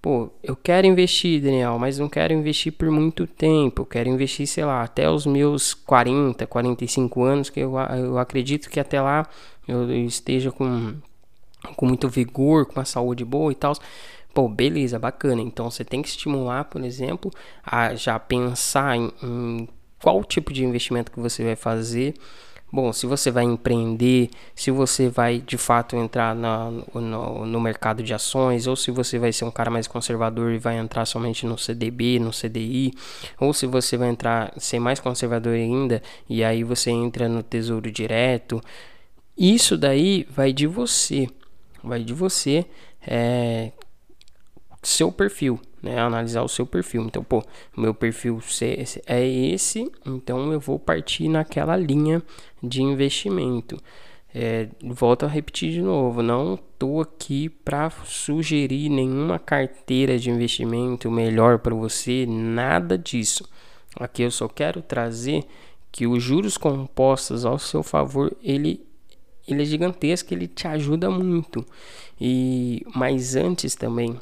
Pô, 0.00 0.30
eu 0.42 0.54
quero 0.54 0.86
investir, 0.86 1.42
Daniel, 1.42 1.76
mas 1.78 1.98
não 1.98 2.08
quero 2.08 2.32
investir 2.32 2.72
por 2.72 2.88
muito 2.90 3.26
tempo. 3.26 3.82
Eu 3.82 3.86
quero 3.86 4.08
investir, 4.08 4.46
sei 4.46 4.64
lá, 4.64 4.82
até 4.82 5.10
os 5.10 5.26
meus 5.26 5.74
40, 5.74 6.46
45 6.46 7.22
anos, 7.24 7.50
que 7.50 7.58
eu, 7.60 7.76
eu 7.76 8.16
acredito 8.16 8.70
que 8.70 8.78
até 8.78 9.00
lá 9.00 9.26
eu 9.66 9.90
esteja 10.06 10.52
com, 10.52 10.94
com 11.76 11.86
muito 11.86 12.08
vigor, 12.08 12.66
com 12.66 12.74
uma 12.78 12.84
saúde 12.84 13.24
boa 13.24 13.50
e 13.50 13.56
tal. 13.56 13.74
Pô, 14.32 14.48
beleza, 14.48 15.00
bacana. 15.00 15.42
Então 15.42 15.68
você 15.68 15.84
tem 15.84 16.00
que 16.00 16.08
estimular, 16.08 16.64
por 16.64 16.84
exemplo, 16.84 17.30
a 17.64 17.94
já 17.96 18.18
pensar 18.20 18.96
em, 18.96 19.10
em 19.20 19.68
qual 20.00 20.22
tipo 20.22 20.52
de 20.52 20.64
investimento 20.64 21.10
que 21.10 21.18
você 21.18 21.42
vai 21.42 21.56
fazer. 21.56 22.14
Bom, 22.70 22.92
se 22.92 23.06
você 23.06 23.30
vai 23.30 23.44
empreender, 23.44 24.28
se 24.54 24.70
você 24.70 25.08
vai 25.08 25.38
de 25.38 25.56
fato 25.56 25.96
entrar 25.96 26.34
na, 26.34 26.70
no, 26.70 27.46
no, 27.46 27.60
mercado 27.60 28.02
de 28.02 28.12
ações, 28.12 28.66
ou 28.66 28.76
se 28.76 28.90
você 28.90 29.18
vai 29.18 29.32
ser 29.32 29.46
um 29.46 29.50
cara 29.50 29.70
mais 29.70 29.86
conservador 29.86 30.52
e 30.52 30.58
vai 30.58 30.76
entrar 30.76 31.06
somente 31.06 31.46
no 31.46 31.56
CDB, 31.56 32.18
no 32.18 32.30
CDI, 32.30 32.92
ou 33.40 33.54
se 33.54 33.66
você 33.66 33.96
vai 33.96 34.10
entrar 34.10 34.52
ser 34.58 34.78
mais 34.80 35.00
conservador 35.00 35.54
ainda 35.54 36.02
e 36.28 36.44
aí 36.44 36.62
você 36.62 36.90
entra 36.90 37.26
no 37.26 37.42
Tesouro 37.42 37.90
Direto. 37.90 38.60
Isso 39.36 39.78
daí 39.78 40.26
vai 40.30 40.52
de 40.52 40.66
você, 40.66 41.26
vai 41.82 42.04
de 42.04 42.12
você, 42.12 42.66
é, 43.00 43.72
seu 44.82 45.10
perfil 45.10 45.58
né, 45.82 45.98
analisar 45.98 46.42
o 46.42 46.48
seu 46.48 46.66
perfil. 46.66 47.02
Então, 47.02 47.22
pô, 47.22 47.42
meu 47.76 47.94
perfil 47.94 48.40
é 49.06 49.26
esse, 49.26 49.90
então 50.04 50.52
eu 50.52 50.60
vou 50.60 50.78
partir 50.78 51.28
naquela 51.28 51.76
linha 51.76 52.22
de 52.62 52.82
investimento. 52.82 53.76
É, 54.34 54.68
volto 54.82 55.24
a 55.24 55.28
repetir 55.28 55.72
de 55.72 55.80
novo, 55.80 56.22
não 56.22 56.54
estou 56.54 57.00
aqui 57.00 57.48
para 57.48 57.90
sugerir 58.04 58.90
nenhuma 58.90 59.38
carteira 59.38 60.18
de 60.18 60.30
investimento 60.30 61.10
melhor 61.10 61.58
para 61.58 61.74
você, 61.74 62.26
nada 62.26 62.98
disso. 62.98 63.48
Aqui 63.98 64.22
eu 64.22 64.30
só 64.30 64.46
quero 64.46 64.82
trazer 64.82 65.44
que 65.90 66.06
os 66.06 66.22
juros 66.22 66.58
compostos 66.58 67.44
ao 67.44 67.58
seu 67.58 67.82
favor, 67.82 68.36
ele 68.42 68.86
ele 69.46 69.62
é 69.62 69.64
gigantesco, 69.64 70.34
ele 70.34 70.46
te 70.46 70.68
ajuda 70.68 71.10
muito. 71.10 71.64
E 72.20 72.84
mas 72.94 73.34
antes 73.34 73.74
também 73.74 74.20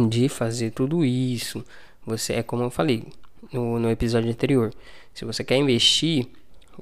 de 0.00 0.28
fazer 0.28 0.70
tudo 0.70 1.04
isso, 1.04 1.64
você 2.06 2.34
é 2.34 2.42
como 2.42 2.62
eu 2.62 2.70
falei 2.70 3.04
no, 3.52 3.78
no 3.78 3.90
episódio 3.90 4.30
anterior. 4.30 4.72
Se 5.12 5.24
você 5.24 5.44
quer 5.44 5.56
investir, 5.56 6.28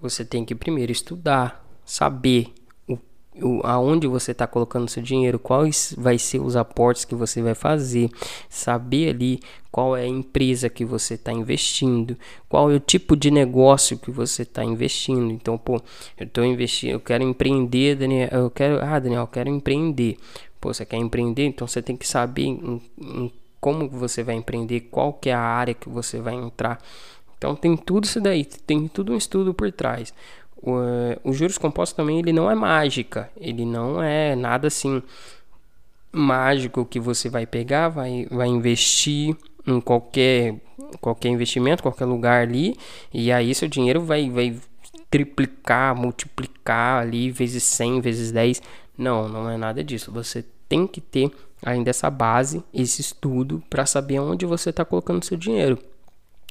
você 0.00 0.24
tem 0.24 0.44
que 0.44 0.54
primeiro 0.54 0.92
estudar, 0.92 1.64
saber 1.84 2.52
o, 2.86 2.98
o, 3.42 3.60
aonde 3.64 4.06
você 4.06 4.30
está 4.30 4.46
colocando 4.46 4.88
seu 4.88 5.02
dinheiro, 5.02 5.38
quais 5.38 5.94
vai 5.98 6.18
ser 6.18 6.40
os 6.40 6.54
aportes 6.54 7.04
que 7.04 7.14
você 7.14 7.42
vai 7.42 7.54
fazer, 7.54 8.08
saber 8.48 9.10
ali 9.10 9.40
qual 9.70 9.96
é 9.96 10.02
a 10.02 10.08
empresa 10.08 10.68
que 10.68 10.84
você 10.84 11.14
está 11.14 11.32
investindo, 11.32 12.16
qual 12.48 12.70
é 12.70 12.76
o 12.76 12.80
tipo 12.80 13.16
de 13.16 13.30
negócio 13.30 13.98
que 13.98 14.10
você 14.10 14.42
está 14.42 14.64
investindo. 14.64 15.32
Então, 15.32 15.58
pô, 15.58 15.80
eu 16.18 16.26
estou 16.26 16.44
investindo, 16.44 16.90
eu 16.90 17.00
quero 17.00 17.24
empreender, 17.24 17.96
Daniel, 17.96 18.28
eu 18.30 18.50
quero, 18.50 18.80
ah, 18.82 18.98
Daniel, 18.98 19.22
eu 19.22 19.26
quero 19.26 19.48
empreender. 19.48 20.16
Pô, 20.60 20.72
você 20.72 20.84
quer 20.84 20.96
empreender, 20.96 21.46
então 21.46 21.66
você 21.66 21.80
tem 21.80 21.96
que 21.96 22.06
saber 22.06 22.42
em, 22.42 22.82
em 23.00 23.32
como 23.60 23.88
você 23.88 24.22
vai 24.22 24.34
empreender, 24.34 24.80
qual 24.90 25.12
que 25.12 25.30
é 25.30 25.34
a 25.34 25.40
área 25.40 25.74
que 25.74 25.88
você 25.88 26.20
vai 26.20 26.34
entrar. 26.34 26.78
Então 27.36 27.54
tem 27.56 27.76
tudo 27.76 28.04
isso 28.04 28.20
daí, 28.20 28.44
tem 28.44 28.88
tudo 28.88 29.12
um 29.12 29.16
estudo 29.16 29.54
por 29.54 29.70
trás. 29.72 30.12
O, 30.62 30.74
o 31.24 31.32
juros 31.32 31.56
compostos 31.56 31.96
também 31.96 32.18
ele 32.18 32.32
não 32.32 32.50
é 32.50 32.54
mágica, 32.54 33.30
ele 33.36 33.64
não 33.64 34.02
é 34.02 34.36
nada 34.36 34.68
assim 34.68 35.02
mágico 36.12 36.84
que 36.84 37.00
você 37.00 37.28
vai 37.28 37.46
pegar, 37.46 37.88
vai, 37.88 38.26
vai 38.30 38.48
investir 38.48 39.34
em 39.66 39.80
qualquer 39.80 40.56
qualquer 41.00 41.28
investimento, 41.28 41.82
qualquer 41.82 42.04
lugar 42.04 42.42
ali, 42.42 42.76
e 43.12 43.30
aí 43.30 43.54
seu 43.54 43.68
dinheiro 43.68 44.00
vai, 44.02 44.28
vai 44.28 44.56
triplicar, 45.10 45.94
multiplicar 45.94 47.02
ali 47.02 47.30
vezes 47.30 47.64
100, 47.64 48.00
vezes 48.00 48.32
10. 48.32 48.62
Não, 48.96 49.28
não 49.28 49.50
é 49.50 49.56
nada 49.56 49.82
disso. 49.82 50.12
Você 50.12 50.44
tem 50.68 50.86
que 50.86 51.00
ter 51.00 51.30
ainda 51.62 51.90
essa 51.90 52.08
base, 52.08 52.62
esse 52.72 53.00
estudo 53.00 53.62
para 53.68 53.84
saber 53.84 54.20
onde 54.20 54.46
você 54.46 54.70
está 54.70 54.84
colocando 54.84 55.24
seu 55.24 55.36
dinheiro. 55.36 55.78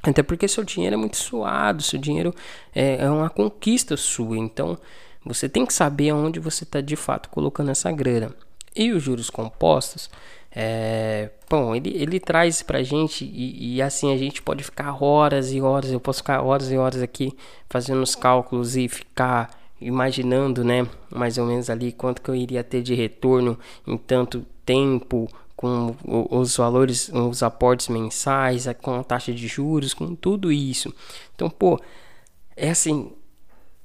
Até 0.03 0.23
porque 0.23 0.47
seu 0.47 0.63
dinheiro 0.63 0.95
é 0.95 0.97
muito 0.97 1.17
suado, 1.17 1.81
seu 1.83 1.99
dinheiro 1.99 2.33
é, 2.73 3.03
é 3.03 3.09
uma 3.09 3.29
conquista 3.29 3.97
sua. 3.97 4.37
Então 4.37 4.77
você 5.25 5.49
tem 5.49 5.65
que 5.65 5.73
saber 5.73 6.11
onde 6.11 6.39
você 6.39 6.63
está 6.63 6.81
de 6.81 6.95
fato 6.95 7.29
colocando 7.29 7.71
essa 7.71 7.91
grana. 7.91 8.33
E 8.75 8.91
os 8.91 9.01
juros 9.01 9.29
compostos, 9.29 10.09
é, 10.51 11.29
bom, 11.49 11.75
ele, 11.75 11.91
ele 11.95 12.19
traz 12.19 12.63
pra 12.63 12.81
gente 12.81 13.23
e, 13.23 13.75
e, 13.75 13.81
assim 13.81 14.11
a 14.11 14.17
gente 14.17 14.41
pode 14.41 14.63
ficar 14.63 15.01
horas 15.01 15.51
e 15.51 15.61
horas, 15.61 15.91
eu 15.91 15.99
posso 15.99 16.19
ficar 16.19 16.41
horas 16.41 16.71
e 16.71 16.77
horas 16.77 17.01
aqui 17.01 17.33
fazendo 17.69 18.01
os 18.01 18.15
cálculos 18.15 18.75
e 18.75 18.87
ficar 18.87 19.49
imaginando, 19.79 20.63
né, 20.63 20.87
mais 21.09 21.37
ou 21.37 21.45
menos 21.45 21.69
ali 21.69 21.91
quanto 21.91 22.21
que 22.21 22.29
eu 22.29 22.35
iria 22.35 22.63
ter 22.63 22.81
de 22.81 22.93
retorno 22.95 23.57
em 23.87 23.97
tanto 23.97 24.45
tempo, 24.65 25.29
com 25.59 25.93
os 26.05 26.55
valores, 26.55 27.09
os 27.09 27.43
aportes 27.43 27.89
mensais, 27.89 28.65
com 28.81 28.95
a 28.95 29.03
taxa 29.03 29.33
de 29.33 29.45
juros, 29.45 29.93
com 29.93 30.15
tudo 30.15 30.53
isso. 30.53 30.93
Então, 31.35 31.49
pô, 31.49 31.77
é 32.55 32.69
assim, 32.69 33.11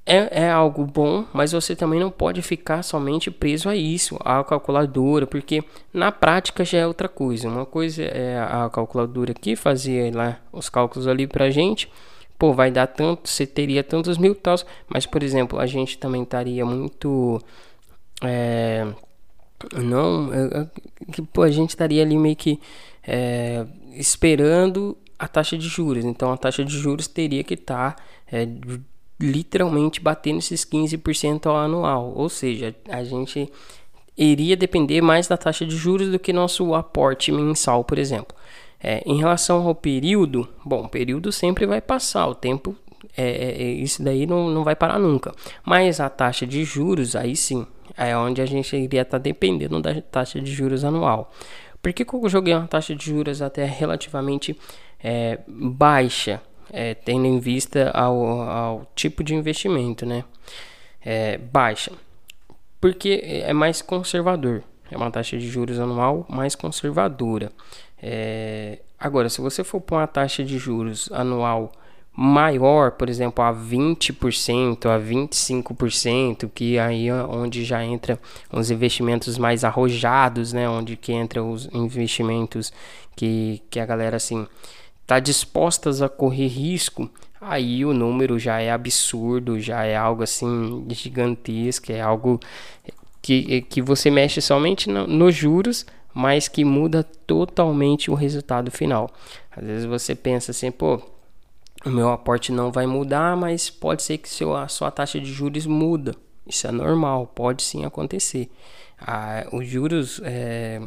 é, 0.05 0.43
é 0.43 0.51
algo 0.51 0.85
bom, 0.85 1.25
mas 1.33 1.51
você 1.51 1.75
também 1.75 1.99
não 1.99 2.11
pode 2.11 2.41
ficar 2.43 2.83
somente 2.83 3.31
preso 3.31 3.67
a 3.67 3.75
isso, 3.75 4.17
a 4.19 4.43
calculadora, 4.43 5.25
porque 5.25 5.63
na 5.91 6.11
prática 6.11 6.63
já 6.63 6.77
é 6.79 6.87
outra 6.87 7.09
coisa. 7.09 7.49
Uma 7.49 7.65
coisa 7.65 8.03
é 8.03 8.39
a 8.39 8.69
calculadora 8.69 9.31
aqui, 9.31 9.55
fazer 9.55 10.13
lá 10.13 10.39
os 10.51 10.69
cálculos 10.69 11.07
ali 11.07 11.25
pra 11.25 11.49
gente, 11.49 11.89
pô, 12.37 12.53
vai 12.53 12.69
dar 12.69 12.85
tanto, 12.85 13.27
você 13.27 13.47
teria 13.47 13.83
tantos 13.83 14.17
mil 14.17 14.35
tal, 14.35 14.55
mas 14.87 15.07
por 15.07 15.23
exemplo, 15.23 15.59
a 15.59 15.65
gente 15.65 15.97
também 15.97 16.21
estaria 16.21 16.63
muito. 16.63 17.41
É, 18.23 18.87
não, 19.73 20.31
é, 20.31 20.67
que 21.11 21.21
pô, 21.23 21.41
a 21.41 21.49
gente 21.49 21.69
estaria 21.71 22.03
ali 22.03 22.15
meio 22.17 22.35
que 22.35 22.59
é, 23.07 23.65
esperando 23.93 24.95
a 25.17 25.27
taxa 25.27 25.57
de 25.57 25.67
juros, 25.67 26.05
então 26.05 26.31
a 26.31 26.37
taxa 26.37 26.63
de 26.63 26.77
juros 26.77 27.07
teria 27.07 27.43
que 27.43 27.55
estar 27.55 27.95
tá, 27.95 28.03
é, 28.31 28.47
literalmente 29.19 30.01
batendo 30.01 30.39
esses 30.39 30.65
15% 30.65 31.45
ao 31.45 31.55
anual, 31.55 32.13
ou 32.15 32.29
seja, 32.29 32.75
a 32.89 33.03
gente 33.03 33.51
iria 34.17 34.55
depender 34.55 35.01
mais 35.01 35.27
da 35.27 35.37
taxa 35.37 35.65
de 35.65 35.75
juros 35.75 36.09
do 36.09 36.19
que 36.19 36.33
nosso 36.33 36.73
aporte 36.73 37.31
mensal, 37.31 37.83
por 37.83 37.97
exemplo. 37.97 38.35
É, 38.81 39.01
em 39.05 39.17
relação 39.17 39.65
ao 39.65 39.73
período, 39.73 40.47
bom, 40.63 40.87
período 40.87 41.31
sempre 41.31 41.65
vai 41.65 41.81
passar, 41.81 42.27
o 42.27 42.35
tempo, 42.35 42.75
é, 43.17 43.23
é, 43.23 43.61
é, 43.61 43.71
isso 43.71 44.03
daí 44.03 44.25
não, 44.25 44.49
não 44.49 44.63
vai 44.63 44.75
parar 44.75 44.99
nunca. 44.99 45.33
Mas 45.63 45.99
a 45.99 46.09
taxa 46.09 46.45
de 46.45 46.63
juros, 46.63 47.15
aí 47.15 47.35
sim, 47.35 47.65
é 47.97 48.15
onde 48.15 48.41
a 48.41 48.45
gente 48.45 48.75
iria 48.75 49.01
estar 49.01 49.17
tá 49.17 49.23
dependendo 49.23 49.81
da 49.81 50.01
taxa 50.01 50.39
de 50.39 50.51
juros 50.51 50.83
anual. 50.83 51.31
Por 51.81 51.93
que, 51.93 52.03
que 52.03 52.13
eu 52.13 52.29
joguei 52.29 52.53
uma 52.53 52.67
taxa 52.67 52.95
de 52.95 53.05
juros 53.05 53.41
até 53.41 53.65
relativamente 53.65 54.57
é, 55.03 55.39
baixa, 55.47 56.41
é, 56.75 56.93
tendo 56.93 57.25
em 57.25 57.39
vista 57.39 57.89
ao, 57.91 58.41
ao, 58.41 58.91
tipo 58.93 59.23
de 59.23 59.33
investimento, 59.33 60.05
né? 60.05 60.25
É, 61.03 61.37
baixa, 61.37 61.93
porque 62.81 63.21
é 63.23 63.53
mais 63.53 63.81
conservador. 63.81 64.61
É 64.91 64.97
uma 64.97 65.09
taxa 65.09 65.37
de 65.37 65.47
juros 65.47 65.79
anual 65.79 66.25
mais 66.27 66.53
conservadora. 66.53 67.49
É, 68.01 68.79
agora, 68.99 69.29
se 69.29 69.39
você 69.39 69.63
for 69.63 69.79
para 69.79 69.97
uma 69.99 70.07
taxa 70.07 70.43
de 70.43 70.57
juros 70.57 71.09
anual 71.13 71.71
maior, 72.11 72.91
por 72.91 73.09
exemplo, 73.09 73.43
a 73.43 73.53
20%, 73.53 74.85
a 74.85 74.99
25%, 74.99 76.49
que 76.53 76.77
aí 76.77 77.07
é 77.07 77.13
onde 77.13 77.63
já 77.63 77.85
entra 77.85 78.19
os 78.51 78.69
investimentos 78.69 79.37
mais 79.37 79.63
arrojados, 79.63 80.51
né, 80.51 80.67
onde 80.67 80.97
que 80.97 81.13
entra 81.13 81.41
os 81.41 81.69
investimentos 81.73 82.71
que, 83.15 83.61
que 83.69 83.79
a 83.79 83.85
galera 83.85 84.17
assim 84.17 84.45
tá 85.05 85.19
dispostas 85.19 86.01
a 86.01 86.09
correr 86.09 86.47
risco, 86.47 87.09
aí 87.39 87.85
o 87.85 87.93
número 87.93 88.39
já 88.39 88.59
é 88.59 88.71
absurdo, 88.71 89.59
já 89.59 89.83
é 89.83 89.95
algo 89.95 90.23
assim 90.23 90.85
gigantesco, 90.89 91.91
é 91.91 92.01
algo 92.01 92.39
que, 93.21 93.61
que 93.63 93.81
você 93.81 94.09
mexe 94.09 94.41
somente 94.41 94.89
no, 94.89 95.07
nos 95.07 95.35
juros, 95.35 95.85
mas 96.13 96.47
que 96.47 96.63
muda 96.63 97.03
totalmente 97.03 98.09
o 98.09 98.13
resultado 98.13 98.71
final. 98.71 99.09
Às 99.51 99.63
vezes 99.65 99.85
você 99.85 100.15
pensa 100.15 100.51
assim, 100.51 100.71
pô, 100.71 101.01
o 101.85 101.89
meu 101.89 102.09
aporte 102.09 102.51
não 102.51 102.71
vai 102.71 102.87
mudar, 102.87 103.35
mas 103.35 103.69
pode 103.69 104.01
ser 104.01 104.17
que 104.17 104.29
seu, 104.29 104.55
a 104.55 104.67
sua 104.67 104.89
taxa 104.89 105.19
de 105.19 105.31
juros 105.31 105.65
muda. 105.65 106.15
Isso 106.47 106.67
é 106.67 106.71
normal, 106.71 107.27
pode 107.27 107.63
sim 107.63 107.85
acontecer. 107.85 108.49
Ah, 108.99 109.45
os 109.51 109.67
juros 109.67 110.21
é, 110.23 110.81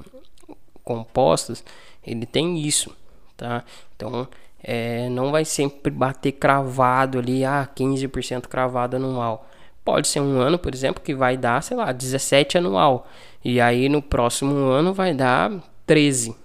compostos, 0.82 1.62
ele 2.04 2.24
tem 2.24 2.60
isso, 2.60 2.94
tá? 3.38 3.64
Então, 3.96 4.28
é, 4.62 5.08
não 5.08 5.30
vai 5.30 5.44
sempre 5.46 5.90
bater 5.90 6.32
cravado 6.32 7.18
ali, 7.18 7.44
ah, 7.44 7.66
15% 7.74 8.48
cravado 8.48 8.96
anual. 8.96 9.48
Pode 9.84 10.08
ser 10.08 10.20
um 10.20 10.38
ano, 10.38 10.58
por 10.58 10.74
exemplo, 10.74 11.02
que 11.02 11.14
vai 11.14 11.36
dar, 11.36 11.62
sei 11.62 11.76
lá, 11.76 11.92
17 11.92 12.58
anual. 12.58 13.08
E 13.42 13.60
aí 13.60 13.88
no 13.88 14.02
próximo 14.02 14.54
ano 14.66 14.92
vai 14.92 15.14
dar 15.14 15.50
13, 15.86 16.36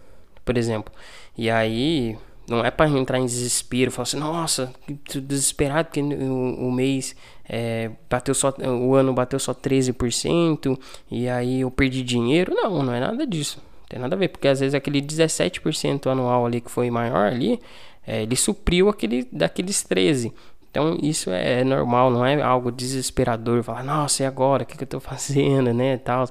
por 0.45 0.55
exemplo. 0.57 0.93
E 1.37 1.49
aí 1.49 2.17
não 2.47 2.63
é 2.63 2.71
para 2.71 2.89
entrar 2.89 3.19
em 3.19 3.25
desespero, 3.25 3.91
falar 3.91 4.03
assim, 4.03 4.17
nossa, 4.17 4.73
desesperado 5.21 5.87
porque 5.87 6.01
o, 6.01 6.67
o 6.67 6.71
mês 6.71 7.15
é, 7.49 7.91
bateu 8.09 8.33
só, 8.33 8.53
o 8.59 8.95
ano 8.95 9.11
bateu 9.13 9.39
só 9.39 9.53
13% 9.53 10.77
e 11.09 11.27
aí 11.27 11.61
eu 11.61 11.71
perdi 11.71 12.03
dinheiro. 12.03 12.53
Não, 12.53 12.83
não 12.83 12.93
é 12.93 12.99
nada 12.99 13.25
disso. 13.25 13.59
Tem 13.93 14.01
nada 14.01 14.15
a 14.15 14.17
ver, 14.17 14.29
porque 14.29 14.47
às 14.47 14.59
vezes 14.59 14.73
aquele 14.73 14.99
17% 14.99 16.07
anual 16.07 16.47
ali 16.47 16.59
que 16.59 16.71
foi 16.71 16.89
maior 16.89 17.27
ali, 17.27 17.61
é, 18.07 18.23
ele 18.23 18.35
supriu 18.35 18.89
aquele 18.89 19.29
daqueles 19.31 19.83
13. 19.83 20.33
Então 20.71 20.97
isso 20.99 21.29
é 21.29 21.63
normal, 21.63 22.09
não 22.09 22.25
é 22.25 22.41
algo 22.41 22.71
desesperador, 22.71 23.61
falar, 23.61 23.83
nossa, 23.83 24.23
e 24.23 24.25
agora? 24.25 24.63
O 24.63 24.65
que, 24.65 24.75
que 24.75 24.83
eu 24.83 24.87
tô 24.87 24.97
fazendo, 24.99 25.71
né, 25.71 25.97
tal. 25.97 26.27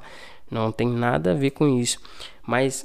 Não 0.51 0.73
tem 0.73 0.89
nada 0.89 1.31
a 1.31 1.35
ver 1.35 1.51
com 1.51 1.69
isso. 1.69 2.01
Mas 2.45 2.85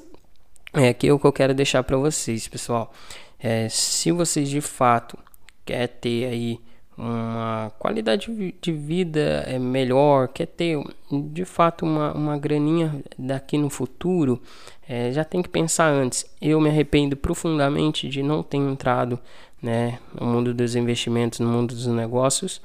é 0.71 0.89
aqui 0.89 1.11
o 1.11 1.17
que 1.17 1.25
eu 1.25 1.33
quero 1.33 1.55
deixar 1.55 1.81
para 1.81 1.97
vocês, 1.97 2.47
pessoal. 2.47 2.93
É, 3.39 3.67
se 3.69 4.11
vocês 4.11 4.47
de 4.47 4.61
fato 4.61 5.17
quer 5.65 5.87
ter 5.87 6.25
aí 6.25 6.59
uma 6.97 7.71
qualidade 7.77 8.55
de 8.59 8.71
vida 8.71 9.43
é 9.45 9.59
melhor, 9.59 10.27
quer 10.29 10.47
ter 10.47 10.81
de 11.11 11.45
fato 11.45 11.85
uma, 11.85 12.11
uma 12.13 12.37
graninha 12.37 13.03
daqui 13.17 13.57
no 13.57 13.69
futuro, 13.69 14.41
é, 14.89 15.11
já 15.11 15.23
tem 15.23 15.43
que 15.43 15.49
pensar 15.49 15.89
antes. 15.89 16.25
Eu 16.41 16.59
me 16.59 16.69
arrependo 16.69 17.15
profundamente 17.15 18.09
de 18.09 18.23
não 18.23 18.41
ter 18.41 18.57
entrado 18.57 19.19
né, 19.61 19.99
no 20.19 20.25
mundo 20.25 20.53
dos 20.53 20.75
investimentos, 20.75 21.39
no 21.39 21.47
mundo 21.47 21.75
dos 21.75 21.87
negócios. 21.87 22.61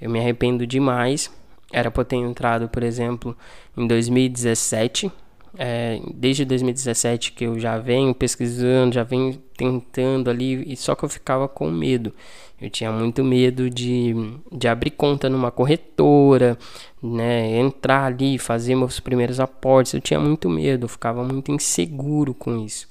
Eu 0.00 0.08
me 0.08 0.18
arrependo 0.18 0.66
demais. 0.66 1.30
Era 1.72 1.90
para 1.90 2.04
ter 2.04 2.16
entrado, 2.16 2.68
por 2.68 2.82
exemplo, 2.82 3.36
em 3.76 3.86
2017 3.86 5.12
é, 5.56 6.00
desde 6.14 6.44
2017 6.44 7.32
que 7.32 7.44
eu 7.44 7.58
já 7.58 7.78
venho 7.78 8.14
pesquisando, 8.14 8.94
já 8.94 9.04
venho 9.04 9.40
tentando 9.56 10.30
ali, 10.30 10.72
e 10.72 10.76
só 10.76 10.94
que 10.94 11.04
eu 11.04 11.08
ficava 11.08 11.48
com 11.48 11.70
medo. 11.70 12.12
Eu 12.60 12.70
tinha 12.70 12.90
muito 12.90 13.22
medo 13.22 13.68
de, 13.68 14.14
de 14.50 14.68
abrir 14.68 14.90
conta 14.90 15.28
numa 15.28 15.50
corretora, 15.50 16.58
né, 17.02 17.58
entrar 17.58 18.04
ali, 18.04 18.38
fazer 18.38 18.74
meus 18.74 19.00
primeiros 19.00 19.38
aportes. 19.40 19.92
Eu 19.92 20.00
tinha 20.00 20.18
muito 20.18 20.48
medo, 20.48 20.84
eu 20.84 20.88
ficava 20.88 21.22
muito 21.22 21.52
inseguro 21.52 22.32
com 22.32 22.64
isso. 22.64 22.88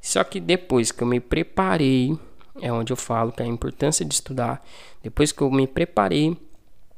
Só 0.00 0.24
que 0.24 0.40
depois 0.40 0.90
que 0.90 1.02
eu 1.02 1.06
me 1.06 1.20
preparei, 1.20 2.16
é 2.60 2.72
onde 2.72 2.92
eu 2.92 2.96
falo 2.96 3.32
que 3.32 3.42
é 3.42 3.44
a 3.44 3.48
importância 3.48 4.04
de 4.04 4.14
estudar. 4.14 4.64
Depois 5.02 5.32
que 5.32 5.42
eu 5.42 5.50
me 5.50 5.66
preparei, 5.66 6.36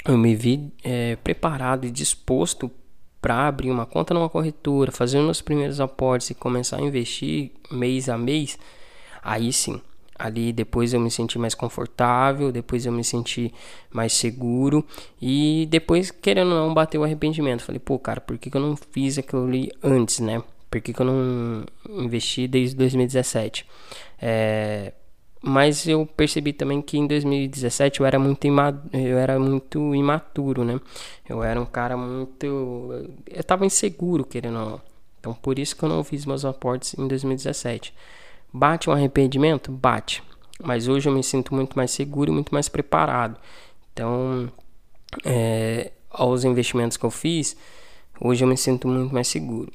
eu 0.04 0.16
me 0.16 0.34
vi 0.34 0.72
é, 0.84 1.16
preparado 1.16 1.86
e 1.86 1.90
disposto 1.90 2.70
para 3.22 3.46
abrir 3.46 3.70
uma 3.70 3.86
conta 3.86 4.12
numa 4.12 4.28
corretora, 4.28 4.90
fazer 4.90 5.22
meus 5.22 5.40
primeiros 5.40 5.80
aportes 5.80 6.30
e 6.30 6.34
começar 6.34 6.78
a 6.78 6.82
investir 6.82 7.52
mês 7.70 8.08
a 8.08 8.18
mês, 8.18 8.58
aí 9.22 9.52
sim, 9.52 9.80
ali 10.18 10.52
depois 10.52 10.92
eu 10.92 11.00
me 11.00 11.10
senti 11.10 11.38
mais 11.38 11.54
confortável, 11.54 12.50
depois 12.50 12.84
eu 12.84 12.92
me 12.92 13.04
senti 13.04 13.54
mais 13.92 14.12
seguro 14.12 14.84
e 15.20 15.68
depois, 15.70 16.10
querendo 16.10 16.50
ou 16.50 16.66
não, 16.66 16.74
bateu 16.74 17.00
o 17.00 17.04
arrependimento. 17.04 17.62
Falei, 17.62 17.78
pô, 17.78 17.98
cara, 17.98 18.20
por 18.20 18.36
que, 18.36 18.50
que 18.50 18.56
eu 18.56 18.60
não 18.60 18.76
fiz 18.76 19.16
aquilo 19.18 19.46
ali 19.46 19.70
antes, 19.82 20.18
né? 20.18 20.42
Por 20.68 20.80
que, 20.80 20.92
que 20.92 21.00
eu 21.00 21.06
não 21.06 21.64
investi 21.88 22.48
desde 22.48 22.74
2017? 22.76 23.66
É, 24.20 24.92
mas 25.42 25.86
eu 25.88 26.06
percebi 26.06 26.52
também 26.52 26.80
que 26.80 26.96
em 26.96 27.06
2017 27.06 28.00
eu 28.00 28.06
era 28.06 28.18
muito 28.18 28.46
eu 28.92 29.18
era 29.18 29.38
muito 29.38 29.94
imaturo, 29.94 30.64
né? 30.64 30.80
Eu 31.28 31.42
era 31.42 31.60
um 31.60 31.66
cara 31.66 31.96
muito 31.96 32.46
eu 33.26 33.44
tava 33.44 33.66
inseguro, 33.66 34.24
querendo 34.24 34.58
ou 34.58 34.70
não. 34.70 34.80
Então 35.18 35.34
por 35.34 35.58
isso 35.58 35.76
que 35.76 35.82
eu 35.82 35.88
não 35.88 36.04
fiz 36.04 36.24
meus 36.24 36.44
aportes 36.44 36.94
em 36.94 37.08
2017. 37.08 37.92
Bate 38.52 38.88
um 38.88 38.92
arrependimento? 38.92 39.72
Bate. 39.72 40.22
Mas 40.62 40.86
hoje 40.86 41.08
eu 41.08 41.12
me 41.12 41.22
sinto 41.24 41.54
muito 41.54 41.76
mais 41.76 41.90
seguro 41.90 42.30
e 42.30 42.34
muito 42.34 42.54
mais 42.54 42.68
preparado. 42.68 43.36
Então, 43.92 44.50
é, 45.24 45.90
aos 46.10 46.44
investimentos 46.44 46.96
que 46.96 47.04
eu 47.04 47.10
fiz, 47.10 47.56
hoje 48.20 48.44
eu 48.44 48.48
me 48.48 48.56
sinto 48.56 48.86
muito 48.86 49.12
mais 49.12 49.26
seguro. 49.26 49.72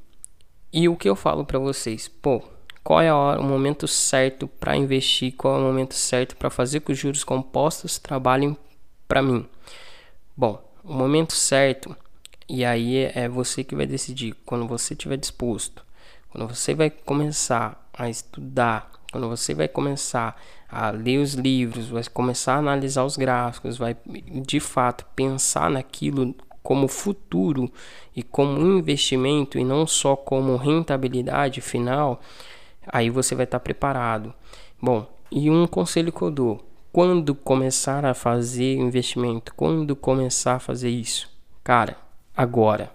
E 0.71 0.87
o 0.87 0.95
que 0.95 1.09
eu 1.09 1.15
falo 1.15 1.43
para 1.43 1.59
vocês? 1.59 2.07
Pô, 2.07 2.41
qual 2.87 3.01
é 3.01 3.11
hora, 3.11 3.41
o 3.41 3.43
momento 3.43 3.85
certo 3.85 4.47
para 4.47 4.77
investir, 4.77 5.33
qual 5.35 5.55
é 5.55 5.57
o 5.57 5.61
momento 5.61 5.93
certo 5.93 6.37
para 6.37 6.49
fazer 6.49 6.79
que 6.79 6.93
os 6.93 6.97
juros 6.97 7.21
compostos 7.21 7.99
trabalhem 7.99 8.55
para 9.09 9.21
mim. 9.21 9.45
Bom, 10.37 10.63
o 10.85 10.93
momento 10.93 11.33
certo, 11.33 11.93
e 12.47 12.63
aí 12.63 13.11
é 13.13 13.27
você 13.27 13.61
que 13.61 13.75
vai 13.75 13.85
decidir, 13.85 14.33
quando 14.45 14.65
você 14.65 14.93
estiver 14.93 15.17
disposto, 15.17 15.83
quando 16.29 16.47
você 16.47 16.73
vai 16.73 16.89
começar 16.89 17.89
a 17.93 18.09
estudar, 18.09 18.89
quando 19.11 19.27
você 19.27 19.53
vai 19.53 19.67
começar 19.67 20.41
a 20.69 20.89
ler 20.89 21.17
os 21.17 21.33
livros, 21.33 21.89
vai 21.89 22.05
começar 22.05 22.53
a 22.53 22.59
analisar 22.59 23.03
os 23.03 23.17
gráficos, 23.17 23.77
vai 23.77 23.97
de 24.45 24.61
fato 24.61 25.05
pensar 25.13 25.69
naquilo 25.69 26.33
como 26.63 26.87
futuro 26.87 27.69
e 28.15 28.23
como 28.23 28.61
investimento 28.61 29.59
e 29.59 29.65
não 29.65 29.85
só 29.85 30.15
como 30.15 30.55
rentabilidade 30.55 31.59
final, 31.59 32.21
aí 32.87 33.09
você 33.09 33.35
vai 33.35 33.43
estar 33.45 33.59
preparado. 33.59 34.33
Bom, 34.81 35.07
e 35.31 35.49
um 35.49 35.67
conselho 35.67 36.11
que 36.11 36.21
eu 36.21 36.31
dou: 36.31 36.65
quando 36.91 37.35
começar 37.35 38.05
a 38.05 38.13
fazer 38.13 38.75
investimento, 38.75 39.53
quando 39.55 39.95
começar 39.95 40.55
a 40.55 40.59
fazer 40.59 40.89
isso, 40.89 41.29
cara, 41.63 41.97
agora, 42.35 42.91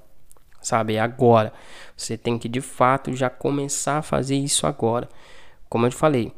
sabe? 0.61 0.99
Agora. 0.99 1.53
Você 1.97 2.17
tem 2.17 2.39
que 2.39 2.49
de 2.49 2.61
fato 2.61 3.15
já 3.15 3.31
começar 3.31 3.99
a 3.99 4.03
fazer 4.03 4.37
isso 4.37 4.67
agora. 4.67 5.09
Como 5.69 5.87
eu 5.87 5.91
te 5.91 5.97
falei, 5.97 6.33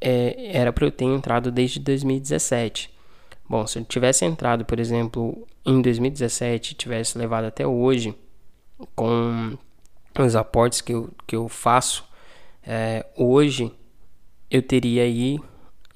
é, 0.00 0.56
era 0.56 0.72
para 0.72 0.86
eu 0.86 0.90
ter 0.92 1.06
entrado 1.06 1.50
desde 1.50 1.80
2017. 1.80 2.94
Bom, 3.48 3.66
se 3.66 3.78
eu 3.78 3.84
tivesse 3.84 4.24
entrado, 4.24 4.64
por 4.64 4.78
exemplo, 4.78 5.46
em 5.64 5.82
2017, 5.82 6.74
tivesse 6.74 7.18
levado 7.18 7.44
até 7.44 7.66
hoje 7.66 8.14
com 8.94 9.58
os 10.18 10.36
aportes 10.36 10.80
que 10.80 10.92
eu, 10.92 11.10
que 11.26 11.36
eu 11.36 11.48
faço 11.48 12.04
é, 12.66 13.06
hoje 13.16 13.72
eu 14.50 14.62
teria 14.62 15.02
aí 15.02 15.38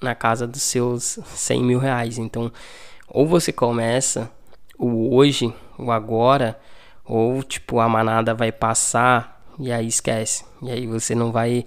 na 0.00 0.14
casa 0.14 0.46
dos 0.46 0.62
seus 0.62 1.18
100 1.26 1.62
mil 1.62 1.78
reais. 1.78 2.18
Então, 2.18 2.52
ou 3.08 3.26
você 3.26 3.52
começa 3.52 4.30
o 4.78 5.14
hoje, 5.14 5.52
o 5.78 5.90
agora, 5.90 6.58
ou 7.04 7.42
tipo 7.42 7.80
a 7.80 7.88
manada 7.88 8.34
vai 8.34 8.52
passar 8.52 9.42
e 9.58 9.72
aí 9.72 9.86
esquece. 9.86 10.44
E 10.62 10.70
aí 10.70 10.86
você 10.86 11.14
não 11.14 11.32
vai 11.32 11.66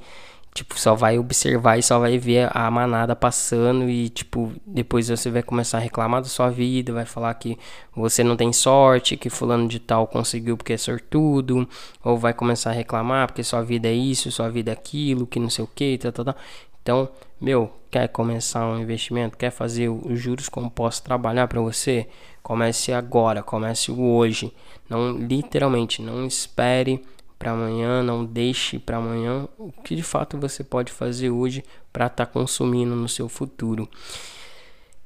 Tipo, 0.53 0.77
só 0.77 0.93
vai 0.95 1.17
observar 1.17 1.77
e 1.77 1.83
só 1.83 1.97
vai 1.97 2.17
ver 2.17 2.49
a 2.51 2.69
manada 2.69 3.15
passando 3.15 3.89
e, 3.89 4.09
tipo, 4.09 4.51
depois 4.67 5.07
você 5.07 5.31
vai 5.31 5.41
começar 5.41 5.77
a 5.77 5.81
reclamar 5.81 6.21
da 6.21 6.27
sua 6.27 6.49
vida, 6.49 6.91
vai 6.91 7.05
falar 7.05 7.33
que 7.35 7.57
você 7.95 8.21
não 8.21 8.35
tem 8.35 8.51
sorte, 8.51 9.15
que 9.15 9.29
fulano 9.29 9.65
de 9.65 9.79
tal 9.79 10.05
conseguiu 10.07 10.57
porque 10.57 10.73
é 10.73 10.77
sortudo, 10.77 11.67
ou 12.03 12.17
vai 12.17 12.33
começar 12.33 12.71
a 12.71 12.73
reclamar 12.73 13.27
porque 13.27 13.43
sua 13.43 13.61
vida 13.61 13.87
é 13.87 13.93
isso, 13.93 14.29
sua 14.29 14.49
vida 14.49 14.71
é 14.71 14.73
aquilo, 14.73 15.25
que 15.25 15.39
não 15.39 15.49
sei 15.49 15.63
o 15.63 15.69
que, 15.73 15.97
tal, 15.97 16.11
tal, 16.11 16.25
tal. 16.25 16.35
Então, 16.81 17.09
meu, 17.39 17.71
quer 17.89 18.07
começar 18.09 18.65
um 18.65 18.79
investimento, 18.79 19.37
quer 19.37 19.51
fazer 19.51 19.87
os 19.89 20.19
juros 20.19 20.49
compostos 20.49 21.01
trabalhar 21.01 21.47
para 21.47 21.61
você? 21.61 22.07
Comece 22.43 22.91
agora, 22.91 23.43
comece 23.43 23.91
hoje. 23.91 24.53
Não, 24.89 25.11
literalmente, 25.17 26.01
não 26.01 26.25
espere 26.25 27.01
para 27.41 27.53
amanhã, 27.53 28.03
não 28.03 28.23
deixe 28.23 28.77
para 28.77 28.97
amanhã 28.97 29.47
o 29.57 29.71
que 29.71 29.95
de 29.95 30.03
fato 30.03 30.37
você 30.37 30.63
pode 30.63 30.91
fazer 30.91 31.31
hoje 31.31 31.63
para 31.91 32.05
estar 32.05 32.27
tá 32.27 32.31
consumindo 32.31 32.95
no 32.95 33.09
seu 33.09 33.27
futuro. 33.27 33.89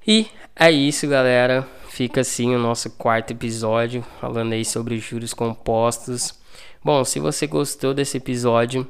E 0.06 0.28
é 0.54 0.70
isso, 0.70 1.08
galera. 1.08 1.66
Fica 1.88 2.20
assim 2.20 2.54
o 2.54 2.60
nosso 2.60 2.90
quarto 2.90 3.32
episódio 3.32 4.04
falando 4.20 4.52
aí 4.52 4.66
sobre 4.66 5.00
juros 5.00 5.34
compostos. 5.34 6.38
Bom, 6.84 7.06
se 7.06 7.22
você 7.22 7.48
gostou 7.48 7.94
desse 7.94 8.18
episódio, 8.18 8.86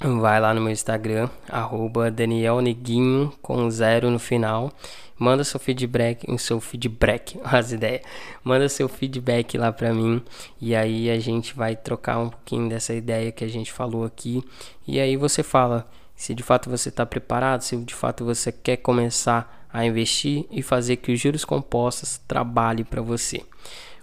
vai 0.00 0.40
lá 0.40 0.54
no 0.54 0.60
meu 0.60 0.72
Instagram, 0.72 1.28
arroba 1.48 2.10
Daniel 2.10 2.60
Neguinho, 2.60 3.32
com 3.42 3.70
zero 3.70 4.10
no 4.10 4.18
final. 4.18 4.72
Manda 5.18 5.44
seu 5.44 5.60
feedback, 5.60 6.24
o 6.30 6.38
seu 6.38 6.58
feedback, 6.60 7.38
as 7.44 7.72
ideias. 7.72 8.00
Manda 8.42 8.66
seu 8.70 8.88
feedback 8.88 9.58
lá 9.58 9.70
pra 9.70 9.92
mim 9.92 10.22
e 10.58 10.74
aí 10.74 11.10
a 11.10 11.18
gente 11.18 11.54
vai 11.54 11.76
trocar 11.76 12.18
um 12.18 12.30
pouquinho 12.30 12.70
dessa 12.70 12.94
ideia 12.94 13.30
que 13.30 13.44
a 13.44 13.48
gente 13.48 13.70
falou 13.70 14.04
aqui. 14.04 14.42
E 14.88 14.98
aí 14.98 15.16
você 15.16 15.42
fala 15.42 15.86
se 16.16 16.34
de 16.34 16.42
fato 16.42 16.70
você 16.70 16.88
está 16.88 17.04
preparado, 17.04 17.60
se 17.60 17.76
de 17.76 17.94
fato 17.94 18.24
você 18.24 18.50
quer 18.50 18.78
começar 18.78 19.66
a 19.70 19.84
investir 19.84 20.46
e 20.50 20.62
fazer 20.62 20.96
que 20.96 21.12
os 21.12 21.20
juros 21.20 21.44
compostos 21.44 22.18
trabalhem 22.26 22.84
para 22.84 23.02
você. 23.02 23.42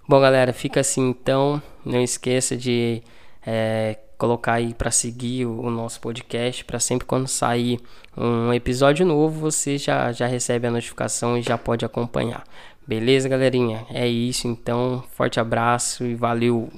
Bom, 0.08 0.22
galera, 0.22 0.54
fica 0.54 0.80
assim 0.80 1.10
então. 1.10 1.62
Não 1.84 2.02
esqueça 2.02 2.56
de 2.56 3.02
é, 3.46 3.98
colocar 4.18 4.54
aí 4.54 4.74
para 4.74 4.92
seguir 4.92 5.46
o, 5.46 5.70
nosso 5.70 6.02
podcast, 6.02 6.66
para 6.66 6.80
sempre 6.80 7.06
quando 7.06 7.28
sair 7.28 7.80
um 8.16 8.52
episódio 8.54 9.06
novo, 9.06 9.40
você 9.40 9.78
já, 9.78 10.12
já 10.12 10.26
recebe 10.26 10.68
a 10.68 10.72
notificação 10.72 11.38
e 11.38 11.42
já 11.42 11.58
pode 11.58 11.86
acompanhar. 11.86 12.44
Beleza, 12.86 13.30
galerinha? 13.30 13.86
É 13.90 14.08
isso 14.08 14.48
então. 14.48 15.04
Forte 15.12 15.40
abraço 15.40 16.04
e 16.04 16.16
valeu! 16.16 16.70